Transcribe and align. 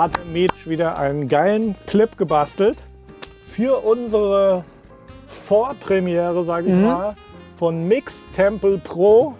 Artem 0.00 0.32
Meach 0.32 0.66
wieder 0.66 0.96
einen 0.98 1.28
geilen 1.28 1.76
Clip 1.86 2.16
gebastelt 2.16 2.78
für 3.44 3.84
unsere 3.84 4.62
Vorpremiere, 5.26 6.42
sage 6.42 6.68
ich 6.68 6.74
Mhm. 6.74 6.82
mal, 6.84 7.16
von 7.54 7.86
Mix 7.86 8.26
Temple 8.30 8.78
Pro. 8.78 9.34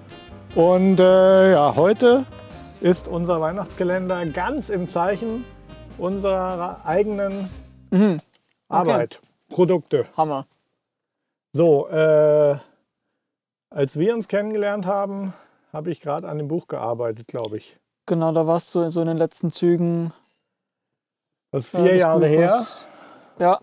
Und 0.55 1.01
äh, 1.01 1.53
ja, 1.53 1.75
heute 1.77 2.27
ist 2.83 3.09
unser 3.09 3.41
Weihnachtskalender 3.41 4.27
ganz 4.27 4.69
im 4.69 4.87
Zeichen 4.87 5.47
unserer 5.97 6.85
eigenen 6.85 7.49
Mhm. 7.91 8.19
Arbeit, 8.69 9.19
Produkte. 9.49 10.05
Hammer. 10.15 10.45
So, 11.55 11.89
äh, 11.89 12.57
als 13.71 13.99
wir 13.99 14.13
uns 14.13 14.29
kennengelernt 14.29 14.85
haben, 14.85 15.33
habe 15.73 15.91
ich 15.91 16.03
gerade 16.03 16.29
an 16.29 16.37
dem 16.37 16.49
Buch 16.49 16.69
gearbeitet, 16.69 17.29
glaube 17.29 17.57
ich. 17.57 17.79
Genau, 18.05 18.33
da 18.33 18.47
warst 18.47 18.75
du 18.75 18.91
so 18.91 19.01
in 19.01 19.07
den 19.07 19.17
letzten 19.17 19.53
Zügen. 19.53 20.13
Das 21.53 21.65
ist 21.65 21.71
vier 21.77 21.85
des 21.93 22.01
Jahre 22.01 22.27
her. 22.27 22.49
Buches. 22.49 22.87
Ja, 23.39 23.59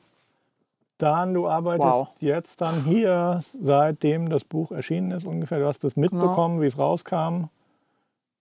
Dan, 1.00 1.36
du 1.36 1.48
arbeitest 1.48 1.88
Wow. 1.88 2.08
jetzt 2.20 2.60
dann 2.60 2.84
hier, 2.84 3.42
seitdem 3.62 4.30
das 4.30 4.44
Buch 4.44 4.72
erschienen 4.72 5.12
ist 5.12 5.26
ungefähr. 5.28 5.60
Du 5.60 5.68
hast 5.68 5.84
das 5.84 5.96
mitbekommen, 5.96 6.60
wie 6.60 6.66
es 6.66 6.78
rauskam. 6.80 7.16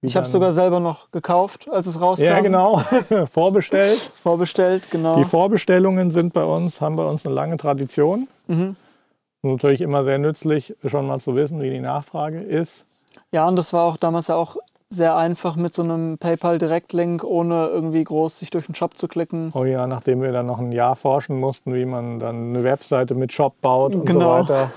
Wie 0.01 0.09
Genau. 0.09 0.11
ich 0.11 0.17
habe 0.17 0.25
es 0.25 0.33
dann- 0.33 0.41
sogar 0.41 0.53
selber 0.55 0.81
noch 0.81 1.11
gekauft, 1.11 1.69
als 1.71 1.87
es 1.87 2.01
rauskam. 2.01 2.25
Ja, 2.25 2.41
genau. 2.41 2.79
Vorbestellt. 3.31 3.99
Vorbestellt, 4.23 4.91
genau. 4.91 5.17
Die 5.17 5.25
Vorbestellungen 5.25 6.11
sind 6.11 6.33
bei 6.33 6.45
uns, 6.45 6.81
haben 6.81 6.97
bei 6.97 7.05
uns 7.05 7.27
eine 7.27 7.35
lange 7.35 7.59
Tradition. 7.59 8.27
Mhm. 8.47 8.75
Natürlich 9.43 9.83
immer 9.83 10.03
sehr 10.05 10.17
nützlich, 10.19 10.75
schon 10.87 11.07
mal 11.07 11.21
zu 11.21 11.35
wissen, 11.37 11.61
wie 11.61 11.69
die 11.71 11.81
Nachfrage 11.81 12.41
ist. 12.41 12.87
Ja, 13.33 13.47
und 13.47 13.57
das 13.57 13.75
war 13.75 13.85
auch 13.85 13.99
damals 13.99 14.29
ja 14.29 14.35
auch 14.37 14.57
sehr 14.89 15.17
einfach 15.17 15.57
mit 15.57 15.75
so 15.75 15.83
einem 15.83 16.17
PayPal-Direktlink, 16.19 17.25
ohne 17.25 17.67
irgendwie 17.67 18.05
groß 18.05 18.39
sich 18.39 18.51
durch 18.51 18.67
den 18.67 18.75
Shop 18.75 18.97
zu 18.97 19.09
klicken. 19.09 19.51
Oh 19.55 19.65
ja, 19.65 19.87
nachdem 19.87 20.21
wir 20.21 20.31
dann 20.33 20.47
noch 20.47 20.59
ein 20.61 20.71
Jahr 20.73 20.95
forschen 20.97 21.41
mussten, 21.41 21.75
wie 21.75 21.85
man 21.85 22.19
dann 22.19 22.51
eine 22.51 22.65
Webseite 22.65 23.15
mit 23.15 23.33
Shop 23.33 23.61
baut 23.61 23.95
und 23.95 24.05
Genau. 24.07 24.45
so 24.45 24.49
weiter. 24.49 24.71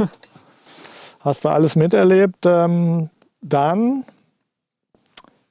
Hast 1.21 1.45
du 1.45 1.49
alles 1.49 1.75
miterlebt. 1.75 2.45
Ähm, 2.45 3.09
dann 3.41 4.03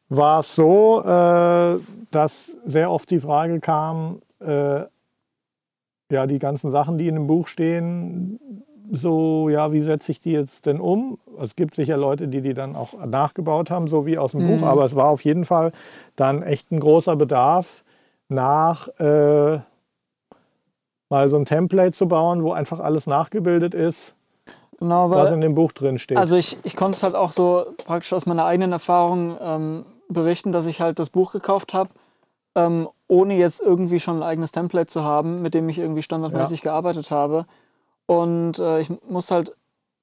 war 0.08 0.40
es 0.40 0.54
so, 0.54 1.02
äh, 1.04 1.78
dass 2.10 2.50
sehr 2.64 2.90
oft 2.90 3.10
die 3.10 3.20
Frage 3.20 3.60
kam, 3.60 4.20
äh, 4.40 4.80
ja, 6.10 6.26
die 6.26 6.38
ganzen 6.38 6.70
Sachen, 6.70 6.96
die 6.98 7.06
in 7.06 7.14
dem 7.14 7.26
Buch 7.26 7.48
stehen, 7.48 8.40
so, 8.91 9.48
ja, 9.48 9.72
wie 9.72 9.81
setze 9.81 10.12
ich 10.12 10.20
die 10.20 10.33
jetzt 10.33 10.67
denn 10.67 10.81
um? 10.81 11.19
Es 11.41 11.56
gibt 11.56 11.75
sicher 11.75 11.97
Leute, 11.97 12.28
die 12.28 12.41
die 12.41 12.55
dann 12.55 12.77
auch 12.77 12.94
nachgebaut 13.05 13.70
haben, 13.70 13.89
so 13.89 14.06
wie 14.06 14.19
aus 14.19 14.33
dem 14.33 14.42
Mhm. 14.42 14.61
Buch, 14.61 14.62
aber 14.67 14.84
es 14.84 14.97
war 14.97 15.08
auf 15.08 15.25
jeden 15.25 15.44
Fall 15.44 15.72
dann 16.17 16.42
echt 16.42 16.70
ein 16.72 16.81
großer 16.81 17.16
Bedarf 17.16 17.84
nach 18.28 18.89
äh, 18.98 19.59
mal 21.11 21.28
so 21.28 21.36
ein 21.36 21.44
Template 21.44 21.92
zu 21.92 22.09
bauen, 22.09 22.42
wo 22.42 22.53
einfach 22.53 22.81
alles 22.81 23.06
nachgebildet 23.06 23.75
ist, 23.75 24.14
Genau, 24.78 25.11
was 25.11 25.31
in 25.33 25.41
dem 25.41 25.55
Buch 25.55 25.72
drin 25.72 25.98
steht. 25.98 26.19
also 26.19 26.36
ich, 26.36 26.56
ich 26.64 26.77
konnte 26.77 26.97
es 26.97 27.03
halt 27.03 27.14
auch 27.14 27.33
so 27.33 27.66
praktisch 27.86 28.12
aus 28.12 28.27
meiner 28.27 28.44
eigenen 28.44 28.72
Erfahrung 28.72 29.36
ähm, 29.41 29.86
berichten, 30.09 30.53
dass 30.53 30.66
ich 30.66 30.81
halt 30.81 30.98
das 30.98 31.11
Buch 31.11 31.33
gekauft 31.33 31.75
habe, 31.75 31.91
ähm, 32.55 32.89
ohne 33.09 33.36
jetzt 33.36 33.61
irgendwie 33.61 33.98
schon 34.00 34.16
ein 34.19 34.22
eigenes 34.22 34.53
Template 34.53 34.86
zu 34.86 35.03
haben, 35.03 35.42
mit 35.42 35.55
dem 35.55 35.69
ich 35.69 35.78
irgendwie 35.78 36.03
standardmäßig 36.03 36.61
gearbeitet 36.62 37.11
habe. 37.11 37.47
Und 38.08 38.58
äh, 38.58 38.80
ich 38.80 38.90
muss 39.08 39.30
halt 39.30 39.54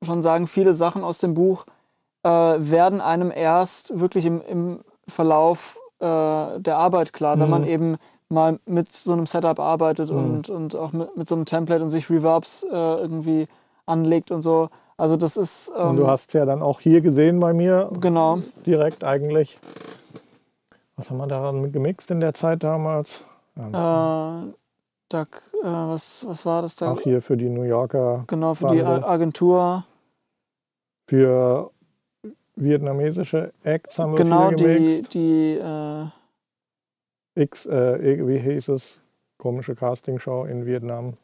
schon 0.04 0.22
sagen, 0.22 0.46
viele 0.48 0.76
Sachen 0.76 1.04
aus 1.04 1.18
dem 1.18 1.34
Buch 1.34 1.66
äh, 2.24 2.30
werden 2.30 3.02
einem 3.02 3.32
erst 3.36 4.00
wirklich 4.00 4.26
im, 4.26 4.42
im 4.48 4.80
Verlauf 5.08 5.78
äh, 6.00 6.06
der 6.60 6.78
Arbeit 6.78 7.14
klar, 7.14 7.40
wenn 7.40 7.46
Mhm. 7.48 7.52
man 7.52 7.64
eben 7.64 7.98
mal 8.30 8.60
mit 8.66 8.94
so 8.94 9.14
einem 9.14 9.26
Setup 9.26 9.60
arbeitet 9.60 10.12
Mhm. 10.12 10.18
und, 10.18 10.50
und 10.50 10.76
auch 10.76 10.92
mit, 10.94 11.18
mit 11.18 11.28
so 11.28 11.36
einem 11.36 11.46
Template 11.46 11.84
und 11.84 11.90
sich 11.90 12.10
Reverbs 12.10 12.64
äh, 12.64 12.68
irgendwie 12.76 13.48
anlegt 13.88 14.30
und 14.32 14.44
so. 14.44 14.70
Also 14.98 15.16
das 15.18 15.36
ist 15.36 15.72
ähm, 15.76 15.90
und 15.90 15.98
du 15.98 16.08
hast 16.08 16.34
ja 16.34 16.46
dann 16.46 16.62
auch 16.62 16.80
hier 16.80 17.02
gesehen 17.02 17.40
bei 17.40 17.54
mir, 17.54 17.90
genau. 18.00 18.40
direkt 18.66 19.04
eigentlich. 19.04 19.58
Was 20.96 21.10
haben 21.10 21.18
wir 21.18 21.28
daran 21.28 21.72
gemixt 21.72 22.12
in 22.12 22.20
der 22.20 22.34
Zeit 22.34 22.64
damals? 22.64 23.24
Ja, 23.56 24.44
Äh, 24.48 24.54
da, 25.10 25.22
äh, 25.24 25.26
was, 25.64 26.26
was 26.28 26.46
war 26.46 26.62
das 26.62 26.76
da? 26.76 26.92
auch 26.92 27.02
hier 27.02 27.22
für 27.22 27.38
die 27.38 27.50
New 27.50 27.64
Yorker, 27.64 28.24
Genau, 28.28 28.54
für 28.56 28.68
die 28.70 28.84
Agentur. 28.84 29.86
für 31.08 31.72
vietnamesische 32.56 33.54
Acts 33.64 34.00
haben 34.00 34.14
wir 34.14 34.24
Genau, 34.24 34.50
viel 34.50 34.58
die, 34.58 34.64
gemixt. 34.64 35.14
die 35.14 35.54
äh, 35.62 36.06
X, 37.44 37.66
äh, 37.66 38.28
wie 38.28 38.40
hieß 38.40 38.70
es? 38.70 39.02
Komische 39.38 39.76
Castingshow 39.76 40.46
in 40.46 40.66
Vietnam, 40.66 41.18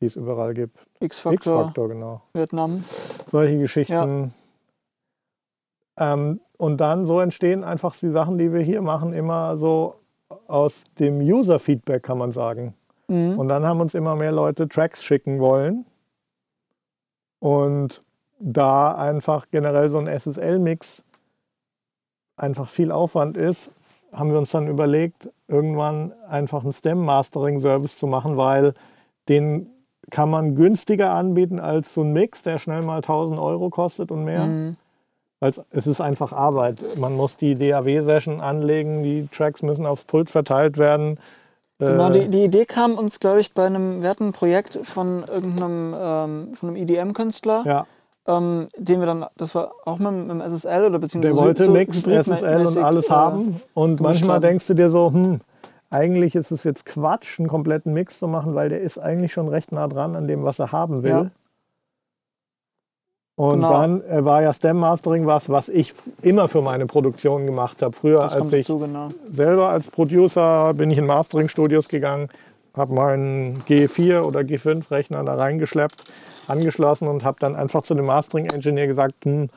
die 0.00 0.06
es 0.06 0.16
überall 0.16 0.54
gibt. 0.54 0.78
X-Factor 1.00 1.34
X-Factor, 1.60 1.88
genau. 1.90 2.22
Vietnam. 2.32 2.82
solche 3.30 3.58
Geschichten. 3.58 4.32
Ähm, 5.98 6.40
und 6.56 6.80
dann 6.80 7.04
so 7.04 7.20
entstehen 7.20 7.62
einfach 7.64 7.94
die 7.94 8.08
Sachen, 8.08 8.38
die 8.38 8.52
wir 8.52 8.62
hier 8.62 8.80
machen, 8.80 9.12
immer 9.12 9.58
so 9.58 9.96
aus 10.48 10.84
dem 10.98 11.20
User-Feedback, 11.20 12.02
kann 12.02 12.16
man 12.16 12.32
sagen. 12.32 12.74
Mhm. 13.12 13.38
Und 13.38 13.48
dann 13.48 13.64
haben 13.64 13.80
uns 13.80 13.94
immer 13.94 14.16
mehr 14.16 14.32
Leute 14.32 14.68
Tracks 14.68 15.04
schicken 15.04 15.38
wollen. 15.38 15.84
Und 17.38 18.02
da 18.38 18.92
einfach 18.94 19.46
generell 19.50 19.88
so 19.88 19.98
ein 19.98 20.06
SSL-Mix 20.06 21.04
einfach 22.36 22.68
viel 22.68 22.90
Aufwand 22.90 23.36
ist, 23.36 23.70
haben 24.12 24.30
wir 24.30 24.38
uns 24.38 24.50
dann 24.50 24.68
überlegt, 24.68 25.28
irgendwann 25.48 26.12
einfach 26.28 26.62
einen 26.62 26.72
Stem-Mastering-Service 26.72 27.96
zu 27.96 28.06
machen, 28.06 28.36
weil 28.36 28.74
den 29.28 29.68
kann 30.10 30.30
man 30.30 30.54
günstiger 30.54 31.12
anbieten 31.12 31.60
als 31.60 31.94
so 31.94 32.02
ein 32.02 32.12
Mix, 32.12 32.42
der 32.42 32.58
schnell 32.58 32.82
mal 32.82 32.96
1000 32.96 33.38
Euro 33.38 33.70
kostet 33.70 34.10
und 34.10 34.24
mehr. 34.24 34.46
Mhm. 34.46 34.76
Weil 35.40 35.52
es 35.70 35.86
ist 35.86 36.00
einfach 36.00 36.32
Arbeit. 36.32 36.80
Man 36.98 37.14
muss 37.14 37.36
die 37.36 37.54
DAW-Session 37.54 38.40
anlegen, 38.40 39.02
die 39.02 39.28
Tracks 39.28 39.62
müssen 39.62 39.86
aufs 39.86 40.04
Pult 40.04 40.30
verteilt 40.30 40.78
werden. 40.78 41.18
Genau, 41.86 42.10
Äh, 42.10 42.20
die, 42.20 42.28
die 42.28 42.44
Idee 42.44 42.64
kam 42.64 42.96
uns, 42.96 43.20
glaube 43.20 43.40
ich, 43.40 43.52
bei 43.52 43.66
einem, 43.66 44.02
wir 44.02 44.08
hatten 44.08 44.28
ein 44.28 44.32
Projekt 44.32 44.78
von 44.82 45.24
irgendeinem 45.26 45.94
ähm, 45.98 46.54
von 46.54 46.68
einem 46.68 46.76
EDM-Künstler, 46.76 47.62
ja, 47.66 47.86
ähm, 48.26 48.68
den 48.76 49.00
wir 49.00 49.06
dann, 49.06 49.26
das 49.36 49.54
war 49.54 49.72
auch 49.84 49.98
mit, 49.98 50.12
mit 50.12 50.30
dem 50.30 50.40
SSL 50.40 50.86
oder 50.86 50.98
beziehungsweise 50.98 51.34
der 51.34 51.42
wollte 51.42 51.64
so 51.64 51.72
Mix, 51.72 52.02
SSL 52.02 52.66
und 52.66 52.78
alles 52.78 53.08
äh, 53.08 53.12
haben. 53.12 53.60
Und 53.74 54.00
manchmal 54.00 54.36
haben. 54.36 54.42
denkst 54.42 54.66
du 54.68 54.74
dir 54.74 54.90
so, 54.90 55.12
hm, 55.12 55.40
eigentlich 55.90 56.34
ist 56.34 56.50
es 56.50 56.64
jetzt 56.64 56.86
Quatsch, 56.86 57.38
einen 57.38 57.48
kompletten 57.48 57.92
Mix 57.92 58.18
zu 58.18 58.28
machen, 58.28 58.54
weil 58.54 58.68
der 58.68 58.80
ist 58.80 58.98
eigentlich 58.98 59.32
schon 59.32 59.48
recht 59.48 59.72
nah 59.72 59.88
dran 59.88 60.16
an 60.16 60.26
dem, 60.26 60.42
was 60.42 60.58
er 60.58 60.72
haben 60.72 61.02
will. 61.02 61.10
Ja. 61.10 61.30
Und 63.34 63.60
Genau. 63.60 63.72
dann 63.72 64.02
äh, 64.02 64.24
war 64.24 64.42
ja 64.42 64.52
Stem 64.52 64.76
Mastering 64.76 65.26
was, 65.26 65.48
was 65.48 65.68
ich 65.68 65.94
immer 66.20 66.48
für 66.48 66.60
meine 66.60 66.86
Produktion 66.86 67.46
gemacht 67.46 67.82
habe. 67.82 67.94
Früher, 67.94 68.20
als 68.22 68.36
ich 68.36 68.50
dazu, 68.50 68.78
genau. 68.78 69.08
selber 69.28 69.70
als 69.70 69.88
Producer 69.88 70.74
bin 70.74 70.90
ich 70.90 70.98
in 70.98 71.06
Mastering-Studios 71.06 71.88
gegangen, 71.88 72.28
habe 72.74 72.94
meinen 72.94 73.62
G4 73.68 74.20
oder 74.22 74.40
G5-Rechner 74.40 75.24
da 75.24 75.34
reingeschleppt, 75.34 76.04
angeschlossen 76.46 77.08
und 77.08 77.24
habe 77.24 77.38
dann 77.40 77.56
einfach 77.56 77.82
zu 77.82 77.94
dem 77.94 78.04
Mastering-Engineer 78.04 78.86
gesagt, 78.86 79.24
hm, 79.24 79.48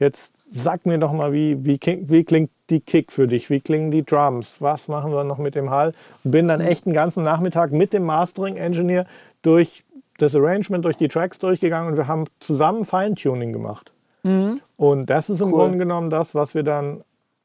jetzt 0.00 0.32
sag 0.50 0.84
mir 0.86 0.98
doch 0.98 1.12
mal, 1.12 1.32
wie, 1.32 1.64
wie, 1.64 1.78
wie 2.08 2.24
klingt 2.24 2.50
die 2.70 2.80
Kick 2.80 3.12
für 3.12 3.26
dich, 3.26 3.48
wie 3.48 3.60
klingen 3.60 3.90
die 3.90 4.04
Drums, 4.04 4.60
was 4.60 4.88
machen 4.88 5.12
wir 5.12 5.24
noch 5.24 5.38
mit 5.38 5.54
dem 5.54 5.70
Hall 5.70 5.92
und 6.24 6.32
bin 6.32 6.48
dann 6.48 6.60
echt 6.60 6.86
einen 6.86 6.94
ganzen 6.94 7.22
Nachmittag 7.22 7.72
mit 7.72 7.92
dem 7.92 8.04
Mastering-Engineer 8.04 9.06
durch 9.42 9.84
das 10.18 10.34
Arrangement, 10.36 10.84
durch 10.84 10.96
die 10.96 11.08
Tracks 11.08 11.38
durchgegangen 11.38 11.90
und 11.92 11.96
wir 11.96 12.06
haben 12.06 12.24
zusammen 12.40 12.84
Feintuning 12.84 13.52
gemacht. 13.52 13.92
Mhm. 14.22 14.60
Und 14.76 15.06
das 15.06 15.30
ist 15.30 15.40
im 15.40 15.48
Cool. 15.52 15.60
Grunde 15.60 15.78
genommen 15.78 16.10
das, 16.10 16.34
was 16.34 16.54
wir 16.54 16.62
dann 16.62 17.02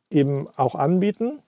eben 0.10 0.48
auch 0.58 0.76
anbieten 0.76 1.40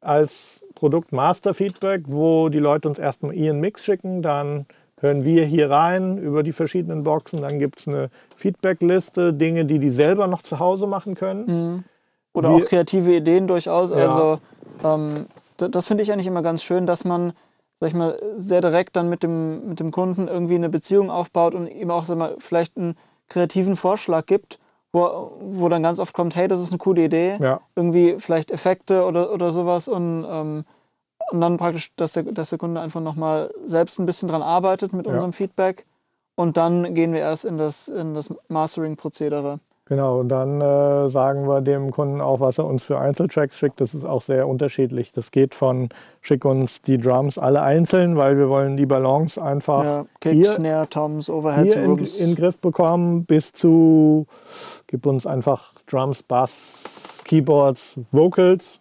als 0.00 0.62
Produkt 0.74 1.10
Master 1.12 1.54
Feedback, 1.54 2.02
wo 2.06 2.48
die 2.48 2.58
Leute 2.58 2.88
uns 2.88 2.98
erstmal 2.98 3.34
ihren 3.34 3.58
Mix 3.60 3.84
schicken, 3.84 4.22
dann 4.22 4.66
hören 5.00 5.24
wir 5.24 5.44
hier 5.44 5.70
rein 5.70 6.18
über 6.18 6.42
die 6.42 6.52
verschiedenen 6.52 7.02
Boxen, 7.02 7.40
dann 7.42 7.58
gibt 7.58 7.80
es 7.80 7.88
eine 7.88 8.10
Feedbackliste, 8.36 9.32
Dinge, 9.34 9.64
die 9.64 9.78
die 9.78 9.90
selber 9.90 10.26
noch 10.26 10.42
zu 10.42 10.58
Hause 10.58 10.86
machen 10.86 11.14
können. 11.14 11.46
Mhm. 11.46 11.84
Oder 12.32 12.50
Wir- 12.50 12.56
auch 12.56 12.68
kreative 12.68 13.14
Ideen 13.16 13.46
durchaus. 13.46 13.90
Ja. 13.90 13.96
Also 13.96 14.40
ähm, 14.84 15.26
das 15.56 15.86
finde 15.86 16.02
ich 16.02 16.12
eigentlich 16.12 16.26
immer 16.26 16.42
ganz 16.42 16.62
schön, 16.62 16.86
dass 16.86 17.04
man, 17.04 17.32
sag 17.80 17.88
ich 17.88 17.94
mal, 17.94 18.18
sehr 18.36 18.60
direkt 18.60 18.96
dann 18.96 19.08
mit 19.08 19.22
dem, 19.22 19.68
mit 19.68 19.80
dem 19.80 19.90
Kunden 19.90 20.28
irgendwie 20.28 20.54
eine 20.54 20.68
Beziehung 20.68 21.10
aufbaut 21.10 21.54
und 21.54 21.66
ihm 21.66 21.90
auch 21.90 22.04
sag 22.04 22.16
mal, 22.16 22.36
vielleicht 22.38 22.76
einen 22.76 22.96
kreativen 23.28 23.76
Vorschlag 23.76 24.26
gibt, 24.26 24.58
wo, 24.92 25.32
wo 25.40 25.68
dann 25.68 25.82
ganz 25.82 25.98
oft 25.98 26.14
kommt, 26.14 26.36
hey, 26.36 26.48
das 26.48 26.60
ist 26.60 26.70
eine 26.70 26.78
coole 26.78 27.04
Idee, 27.04 27.36
Ja, 27.40 27.60
irgendwie 27.74 28.16
vielleicht 28.18 28.50
Effekte 28.50 29.04
oder, 29.04 29.32
oder 29.32 29.52
sowas 29.52 29.88
und, 29.88 30.24
ähm, 30.28 30.64
und 31.30 31.40
dann 31.40 31.56
praktisch, 31.56 31.92
dass 31.96 32.12
der, 32.12 32.22
dass 32.22 32.50
der 32.50 32.58
Kunde 32.58 32.80
einfach 32.80 33.00
nochmal 33.00 33.52
selbst 33.64 33.98
ein 33.98 34.06
bisschen 34.06 34.28
dran 34.28 34.42
arbeitet 34.42 34.92
mit 34.92 35.06
Ja. 35.06 35.12
unserem 35.12 35.32
Feedback 35.32 35.84
und 36.36 36.56
dann 36.56 36.94
gehen 36.94 37.12
wir 37.12 37.20
erst 37.20 37.44
in 37.44 37.58
das, 37.58 37.88
in 37.88 38.14
das 38.14 38.32
Mastering-Prozedere. 38.48 39.60
Genau, 39.88 40.18
und 40.18 40.28
dann 40.28 40.60
äh, 40.60 41.08
sagen 41.10 41.46
wir 41.46 41.60
dem 41.60 41.92
Kunden 41.92 42.20
auch, 42.20 42.40
was 42.40 42.58
er 42.58 42.66
uns 42.66 42.82
für 42.82 42.98
Einzeltracks 42.98 43.56
schickt. 43.56 43.80
Das 43.80 43.94
ist 43.94 44.04
auch 44.04 44.20
sehr 44.20 44.48
unterschiedlich. 44.48 45.12
Das 45.12 45.30
geht 45.30 45.54
von, 45.54 45.90
schick 46.20 46.44
uns 46.44 46.82
die 46.82 46.98
Drums 46.98 47.38
alle 47.38 47.62
einzeln, 47.62 48.16
weil 48.16 48.36
wir 48.36 48.48
wollen 48.48 48.76
die 48.76 48.86
Balance 48.86 49.40
einfach 49.40 49.84
Ja, 49.84 50.06
Kick, 50.20 50.32
hier, 50.32 50.44
Snare, 50.46 50.88
Toms, 50.88 51.30
Overheads, 51.30 51.74
hier 51.74 51.84
in, 51.84 51.98
in 52.30 52.34
Griff 52.34 52.58
bekommen, 52.58 53.26
bis 53.26 53.52
zu, 53.52 54.26
gib 54.88 55.06
uns 55.06 55.24
einfach 55.24 55.74
Drums, 55.86 56.20
Bass, 56.24 57.22
Keyboards, 57.24 58.00
Vocals. 58.10 58.80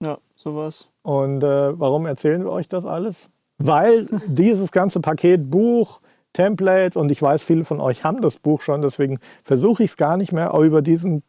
ja, 0.00 0.18
sowas. 0.34 0.88
Und 1.02 1.44
äh, 1.44 1.78
warum 1.78 2.04
erzählen 2.04 2.42
wir 2.42 2.50
euch 2.50 2.68
das 2.68 2.84
alles? 2.84 3.30
Weil 3.58 4.06
dieses 4.26 4.72
ganze 4.72 4.98
Paket 4.98 5.48
Buch, 5.48 6.00
Templates 6.32 6.96
und 6.96 7.10
ich 7.12 7.20
weiß, 7.20 7.42
viele 7.42 7.64
von 7.64 7.80
euch 7.80 8.04
haben 8.04 8.20
das 8.20 8.36
Buch 8.38 8.62
schon, 8.62 8.82
deswegen 8.82 9.18
versuche 9.44 9.82
ich 9.82 9.90
es 9.92 9.96
gar 9.96 10.16
nicht 10.16 10.32
mehr 10.32 10.52
über 10.54 10.82
diesen 10.82 11.22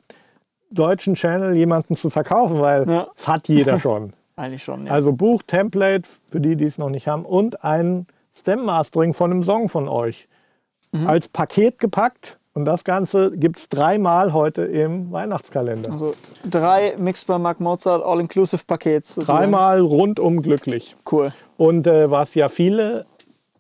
deutschen 0.71 1.13
Channel 1.15 1.55
jemanden 1.55 1.95
zu 1.95 2.09
verkaufen, 2.09 2.59
weil 2.61 2.89
Ja. 2.89 3.07
es 3.15 3.27
hat 3.27 3.47
jeder 3.47 3.79
schon. 3.79 4.13
Eigentlich 4.35 4.63
schon, 4.63 4.88
ja. 4.88 4.91
Also 4.91 5.11
Buch, 5.13 5.44
Template 5.45 6.09
für 6.31 6.39
die, 6.39 6.55
die 6.55 6.65
es 6.65 6.77
noch 6.77 6.89
nicht 6.89 7.07
haben 7.07 7.23
und 7.25 7.63
ein 7.63 8.07
Stem-Mastering 8.35 9.13
von 9.13 9.29
einem 9.31 9.44
Song 9.44 9.69
von 9.69 9.88
euch. 9.88 10.27
Mhm. 10.91 11.07
Als 11.07 11.27
Paket 11.27 11.77
gepackt 11.79 12.39
und 12.55 12.65
das 12.65 12.83
Ganze 12.83 13.31
gibt 13.38 13.57
es 13.59 13.69
dreimal 13.69 14.33
heute 14.33 14.63
im 14.63 15.11
Weihnachtskalender. 15.11 15.91
also 15.91 16.15
drei 16.50 16.95
Mixed 16.97 17.27
by 17.27 17.38
Mark 17.38 17.59
Mozart 17.59 18.03
All-Inclusive-Pakets. 18.03 19.15
sozusagen. 19.15 19.39
Dreimal 19.39 19.81
rundum 19.81 20.41
glücklich. 20.41 20.95
Cool. 21.11 21.31
Und 21.57 21.85
äh, 21.85 22.09
was 22.09 22.33
ja 22.33 22.50
viele 22.50 23.05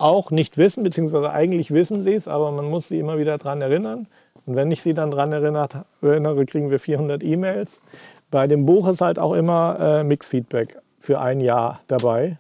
auch 0.03 0.31
nicht 0.31 0.57
wissen, 0.57 0.83
beziehungsweise 0.83 1.31
eigentlich 1.31 1.71
wissen 1.71 2.03
sie 2.03 2.13
es, 2.13 2.27
aber 2.27 2.51
man 2.51 2.69
muss 2.69 2.87
sie 2.87 2.99
immer 2.99 3.17
wieder 3.17 3.37
daran 3.37 3.61
erinnern. 3.61 4.07
Und 4.45 4.55
wenn 4.55 4.69
ich 4.71 4.81
sie 4.81 4.93
dann 4.93 5.11
daran 5.11 5.31
erinnere, 5.31 6.45
kriegen 6.45 6.69
wir 6.69 6.79
400 6.79 7.23
E-Mails. 7.23 7.81
Bei 8.29 8.47
dem 8.47 8.65
Buch 8.65 8.87
ist 8.87 9.01
halt 9.01 9.19
auch 9.19 9.33
immer 9.33 9.77
äh, 9.79 10.03
Mix-Feedback 10.03 10.77
für 10.99 11.19
ein 11.19 11.39
Jahr 11.39 11.81
dabei. 11.87 12.37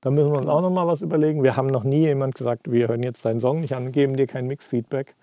Da 0.00 0.10
müssen 0.10 0.32
wir 0.32 0.38
uns 0.38 0.48
auch 0.48 0.60
noch 0.60 0.70
mal 0.70 0.86
was 0.86 1.00
überlegen. 1.00 1.42
Wir 1.42 1.56
haben 1.56 1.68
noch 1.68 1.84
nie 1.84 2.00
jemand 2.00 2.34
gesagt, 2.34 2.70
wir 2.70 2.88
hören 2.88 3.02
jetzt 3.02 3.24
deinen 3.24 3.40
Song 3.40 3.60
nicht 3.60 3.74
an, 3.74 3.92
geben 3.92 4.16
dir 4.16 4.26
kein 4.26 4.46
Mix-Feedback. 4.46 5.14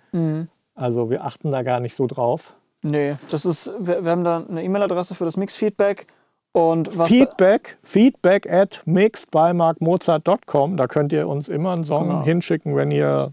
Also 0.75 1.09
wir 1.09 1.23
achten 1.23 1.51
da 1.51 1.63
gar 1.63 1.79
nicht 1.79 1.95
so 1.95 2.07
drauf. 2.07 2.55
Nee, 2.81 3.15
das 3.29 3.45
ist, 3.45 3.71
wir, 3.79 4.03
wir 4.03 4.11
haben 4.11 4.23
da 4.23 4.43
eine 4.49 4.63
E-Mail-Adresse 4.63 5.13
für 5.13 5.25
das 5.25 5.37
Mix-Feedback. 5.37 6.07
Und 6.53 6.97
was 6.97 7.07
Feedback, 7.07 7.77
feedback 7.81 8.51
at 8.51 8.81
mixedbymarkmozart.com. 8.85 10.77
Da 10.77 10.87
könnt 10.87 11.13
ihr 11.13 11.27
uns 11.27 11.47
immer 11.49 11.71
einen 11.71 11.83
Song 11.83 12.07
Genau. 12.09 12.23
hinschicken, 12.23 12.75
wenn 12.75 12.91
ihr 12.91 13.31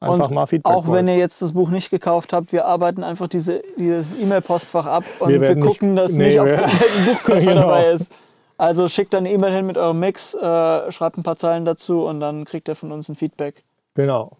einfach 0.00 0.28
und 0.28 0.34
mal 0.34 0.46
Feedback 0.46 0.72
auch 0.72 0.86
wollt. 0.86 0.98
wenn 0.98 1.08
ihr 1.08 1.16
jetzt 1.16 1.42
das 1.42 1.52
Buch 1.52 1.70
nicht 1.70 1.90
gekauft 1.90 2.32
habt, 2.32 2.52
wir 2.52 2.66
arbeiten 2.66 3.02
einfach 3.02 3.26
diese, 3.28 3.62
dieses 3.76 4.16
E-Mail-Postfach 4.16 4.86
ab 4.86 5.04
und 5.18 5.28
Wir 5.30 5.40
wir, 5.40 5.48
werden 5.48 5.58
nicht- 5.60 5.68
gucken, 5.80 5.96
dass 5.96 6.12
nee, 6.12 6.28
nicht, 6.28 6.40
ob 6.40 6.46
ein 6.48 6.70
Buchkäufer 7.06 7.40
Genau. 7.40 7.60
dabei 7.62 7.86
ist. 7.86 8.12
Also 8.56 8.88
schickt 8.88 9.14
dann 9.14 9.24
eine 9.26 9.34
E-Mail 9.34 9.52
hin 9.52 9.66
mit 9.66 9.76
eurem 9.78 9.98
Mix, 9.98 10.34
äh, 10.34 10.92
schreibt 10.92 11.16
ein 11.18 11.22
paar 11.22 11.36
Zeilen 11.36 11.64
dazu 11.64 12.04
und 12.06 12.20
dann 12.20 12.44
kriegt 12.44 12.68
ihr 12.68 12.74
von 12.76 12.92
uns 12.92 13.08
ein 13.08 13.14
Feedback. 13.16 13.64
Genau. 13.94 14.36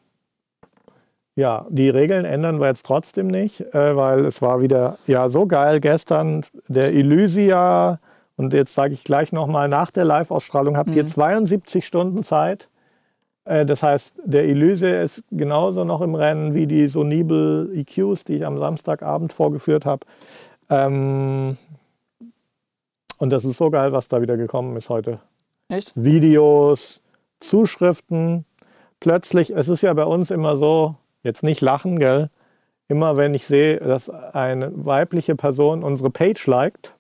Ja, 1.37 1.65
die 1.71 1.89
Regeln 1.89 2.25
ändern 2.27 2.61
wir 2.61 2.67
jetzt 2.69 2.85
trotzdem 2.85 3.29
nicht, 3.29 3.61
äh, 3.75 3.97
weil 3.97 4.27
es 4.27 4.43
war 4.43 4.61
wieder 4.61 4.99
ja 5.07 5.29
so 5.29 5.47
geil 5.47 5.81
gestern 5.81 6.43
der 6.69 6.93
Elysia 6.93 7.99
und 8.41 8.55
jetzt 8.55 8.75
sage 8.75 8.95
ich 8.95 9.05
gleich 9.05 9.33
nochmal 9.33 9.69
nach 9.69 9.91
der 9.91 10.07
Live-Ausstrahlung 10.07 10.79
habt 10.79 10.95
ihr 10.95 11.05
72 11.05 11.87
Stunden 11.87 12.23
Zeit. 12.23 12.71
Äh, 13.45 13.67
das 13.67 13.83
heißt, 13.83 14.15
der 14.25 14.45
Elysia 14.45 15.03
ist 15.03 15.23
genauso 15.31 15.85
noch 15.85 16.01
im 16.01 16.15
Rennen 16.15 16.55
wie 16.55 16.67
die 16.67 16.89
Sonibel 16.89 17.71
EQs, 17.77 18.25
die 18.25 18.37
ich 18.37 18.47
am 18.47 18.57
Samstagabend 18.57 19.35
vorgeführt 19.35 19.85
habe. 19.85 20.07
Ähm, 20.71 21.59
und 23.19 23.29
das 23.29 23.45
ist 23.45 23.59
so 23.59 23.69
geil, 23.69 23.93
was 23.93 24.09
da 24.09 24.23
wieder 24.23 24.39
gekommen 24.39 24.75
ist 24.79 24.89
heute. 24.89 25.19
Echt? 25.69 25.93
Videos, 25.95 27.03
Zuschriften. 27.41 28.47
Plötzlich, 29.01 29.51
es 29.51 29.69
ist 29.69 29.83
ja 29.83 29.93
bei 29.93 30.05
uns 30.05 30.31
immer 30.31 30.57
so, 30.57 30.95
jetzt 31.23 31.43
nicht 31.43 31.61
lachen, 31.61 31.99
gell? 31.99 32.31
Immer 32.89 33.19
wenn 33.19 33.35
ich 33.35 33.47
sehe, 33.47 33.77
dass 33.81 34.09
eine 34.09 34.73
weibliche 34.75 35.37
Person 35.37 35.85
unsere 35.85 36.09
Page 36.09 36.47
liked, 36.47 36.95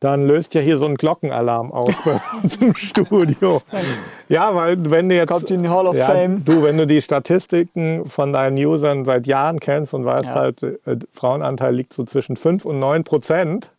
dann 0.00 0.26
löst 0.26 0.54
ja 0.54 0.60
hier 0.60 0.78
so 0.78 0.86
ein 0.86 0.94
Glockenalarm 0.96 1.72
aus 1.72 2.02
bei 2.04 2.20
uns 2.42 2.56
im 2.56 2.74
Studio. 2.74 3.62
Ja, 4.28 4.54
weil 4.54 4.90
wenn 4.90 5.08
du 5.08 5.16
jetzt. 5.16 5.28
Kommt 5.28 5.50
in 5.50 5.62
die 5.64 5.68
Hall 5.68 5.86
of 5.86 5.96
ja, 5.96 6.06
Fame. 6.06 6.44
Du, 6.44 6.62
wenn 6.62 6.76
du 6.78 6.86
die 6.86 7.02
Statistiken 7.02 8.08
von 8.08 8.32
deinen 8.32 8.56
Usern 8.58 9.04
seit 9.04 9.26
Jahren 9.26 9.58
kennst 9.58 9.94
und 9.94 10.04
weißt 10.04 10.28
Ja. 10.30 10.34
halt, 10.34 10.62
äh, 10.62 10.76
Frauenanteil 11.12 11.74
liegt 11.74 11.92
so 11.92 12.04
zwischen 12.04 12.36
5 12.36 12.64
und 12.64 12.78
9 12.78 13.04
Prozent. 13.04 13.70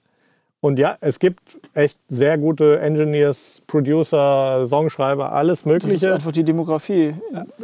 Und 0.61 0.77
ja, 0.77 0.97
es 0.99 1.19
gibt 1.19 1.39
echt 1.73 1.97
sehr 2.09 2.37
gute 2.37 2.79
Engineers, 2.81 3.61
Producer, 3.65 4.67
Songschreiber, 4.67 5.31
alles 5.31 5.63
Das 5.63 5.71
ist 5.73 5.83
Mögliche. 5.85 6.13
einfach 6.13 6.33
die 6.33 6.43
Demografie. 6.43 7.13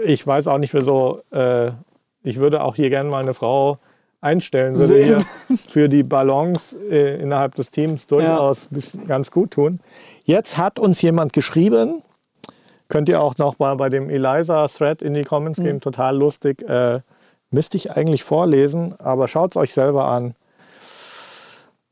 Ich 0.05 0.25
weiß 0.25 0.47
auch 0.47 0.59
nicht, 0.59 0.73
wieso. 0.73 1.19
Äh, 1.31 1.71
ich 2.23 2.37
würde 2.39 2.63
auch 2.63 2.75
hier 2.75 2.89
gerne 2.89 3.09
mal 3.09 3.21
eine 3.21 3.33
Frau 3.33 3.79
einstellen, 4.25 4.75
würde 4.75 5.03
hier 5.03 5.25
für 5.69 5.87
die 5.87 6.03
Balance 6.03 6.77
äh, 6.89 7.21
innerhalb 7.21 7.55
des 7.55 7.69
Teams 7.69 8.07
durchaus 8.07 8.67
bis- 8.69 8.97
ganz 9.07 9.31
gut 9.31 9.51
tun. 9.51 9.79
Jetzt 10.25 10.57
hat 10.57 10.79
uns 10.79 11.01
jemand 11.01 11.31
geschrieben, 11.31 12.01
könnt 12.89 13.07
ihr 13.07 13.21
auch 13.21 13.37
noch 13.37 13.59
mal 13.59 13.75
bei 13.77 13.89
dem 13.89 14.09
Eliza-Thread 14.09 15.01
in 15.01 15.13
die 15.13 15.23
Comments 15.23 15.57
geben, 15.59 15.79
total 15.79 16.17
lustig. 16.17 16.61
Äh, 16.67 16.99
müsste 17.51 17.77
ich 17.77 17.91
eigentlich 17.91 18.23
vorlesen, 18.23 18.95
aber 18.99 19.27
schaut 19.27 19.51
es 19.51 19.57
euch 19.57 19.73
selber 19.73 20.05
an. 20.05 20.35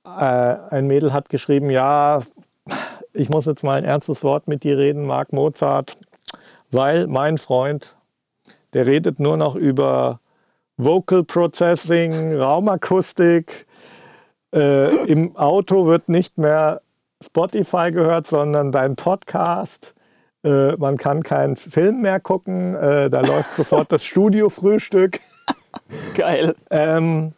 Äh, 0.05 0.55
ein 0.75 0.87
Mädel 0.87 1.13
hat 1.13 1.29
geschrieben, 1.29 1.69
ja, 1.69 2.21
ich 3.13 3.29
muss 3.29 3.45
jetzt 3.45 3.63
mal 3.63 3.77
ein 3.77 3.85
ernstes 3.85 4.23
Wort 4.23 4.47
mit 4.47 4.63
dir 4.63 4.77
reden, 4.77 5.05
Marc 5.05 5.31
Mozart, 5.31 5.97
weil 6.71 7.07
mein 7.07 7.37
Freund, 7.37 7.95
der 8.73 8.85
redet 8.87 9.19
nur 9.19 9.37
noch 9.37 9.55
über 9.55 10.19
Vocal 10.77 11.23
Processing, 11.23 12.35
Raumakustik. 12.35 13.65
Äh, 14.53 15.05
Im 15.05 15.35
Auto 15.35 15.85
wird 15.85 16.09
nicht 16.09 16.37
mehr 16.37 16.81
Spotify 17.23 17.91
gehört, 17.91 18.27
sondern 18.27 18.71
dein 18.71 18.95
Podcast. 18.95 19.93
Äh, 20.43 20.73
man 20.77 20.97
kann 20.97 21.23
keinen 21.23 21.55
Film 21.55 22.01
mehr 22.01 22.19
gucken. 22.19 22.75
Äh, 22.75 23.09
da 23.09 23.21
läuft 23.21 23.53
sofort 23.55 23.91
das 23.91 24.03
Studiofrühstück. 24.03 25.19
Geil. 26.15 26.55
Ähm, 26.69 27.33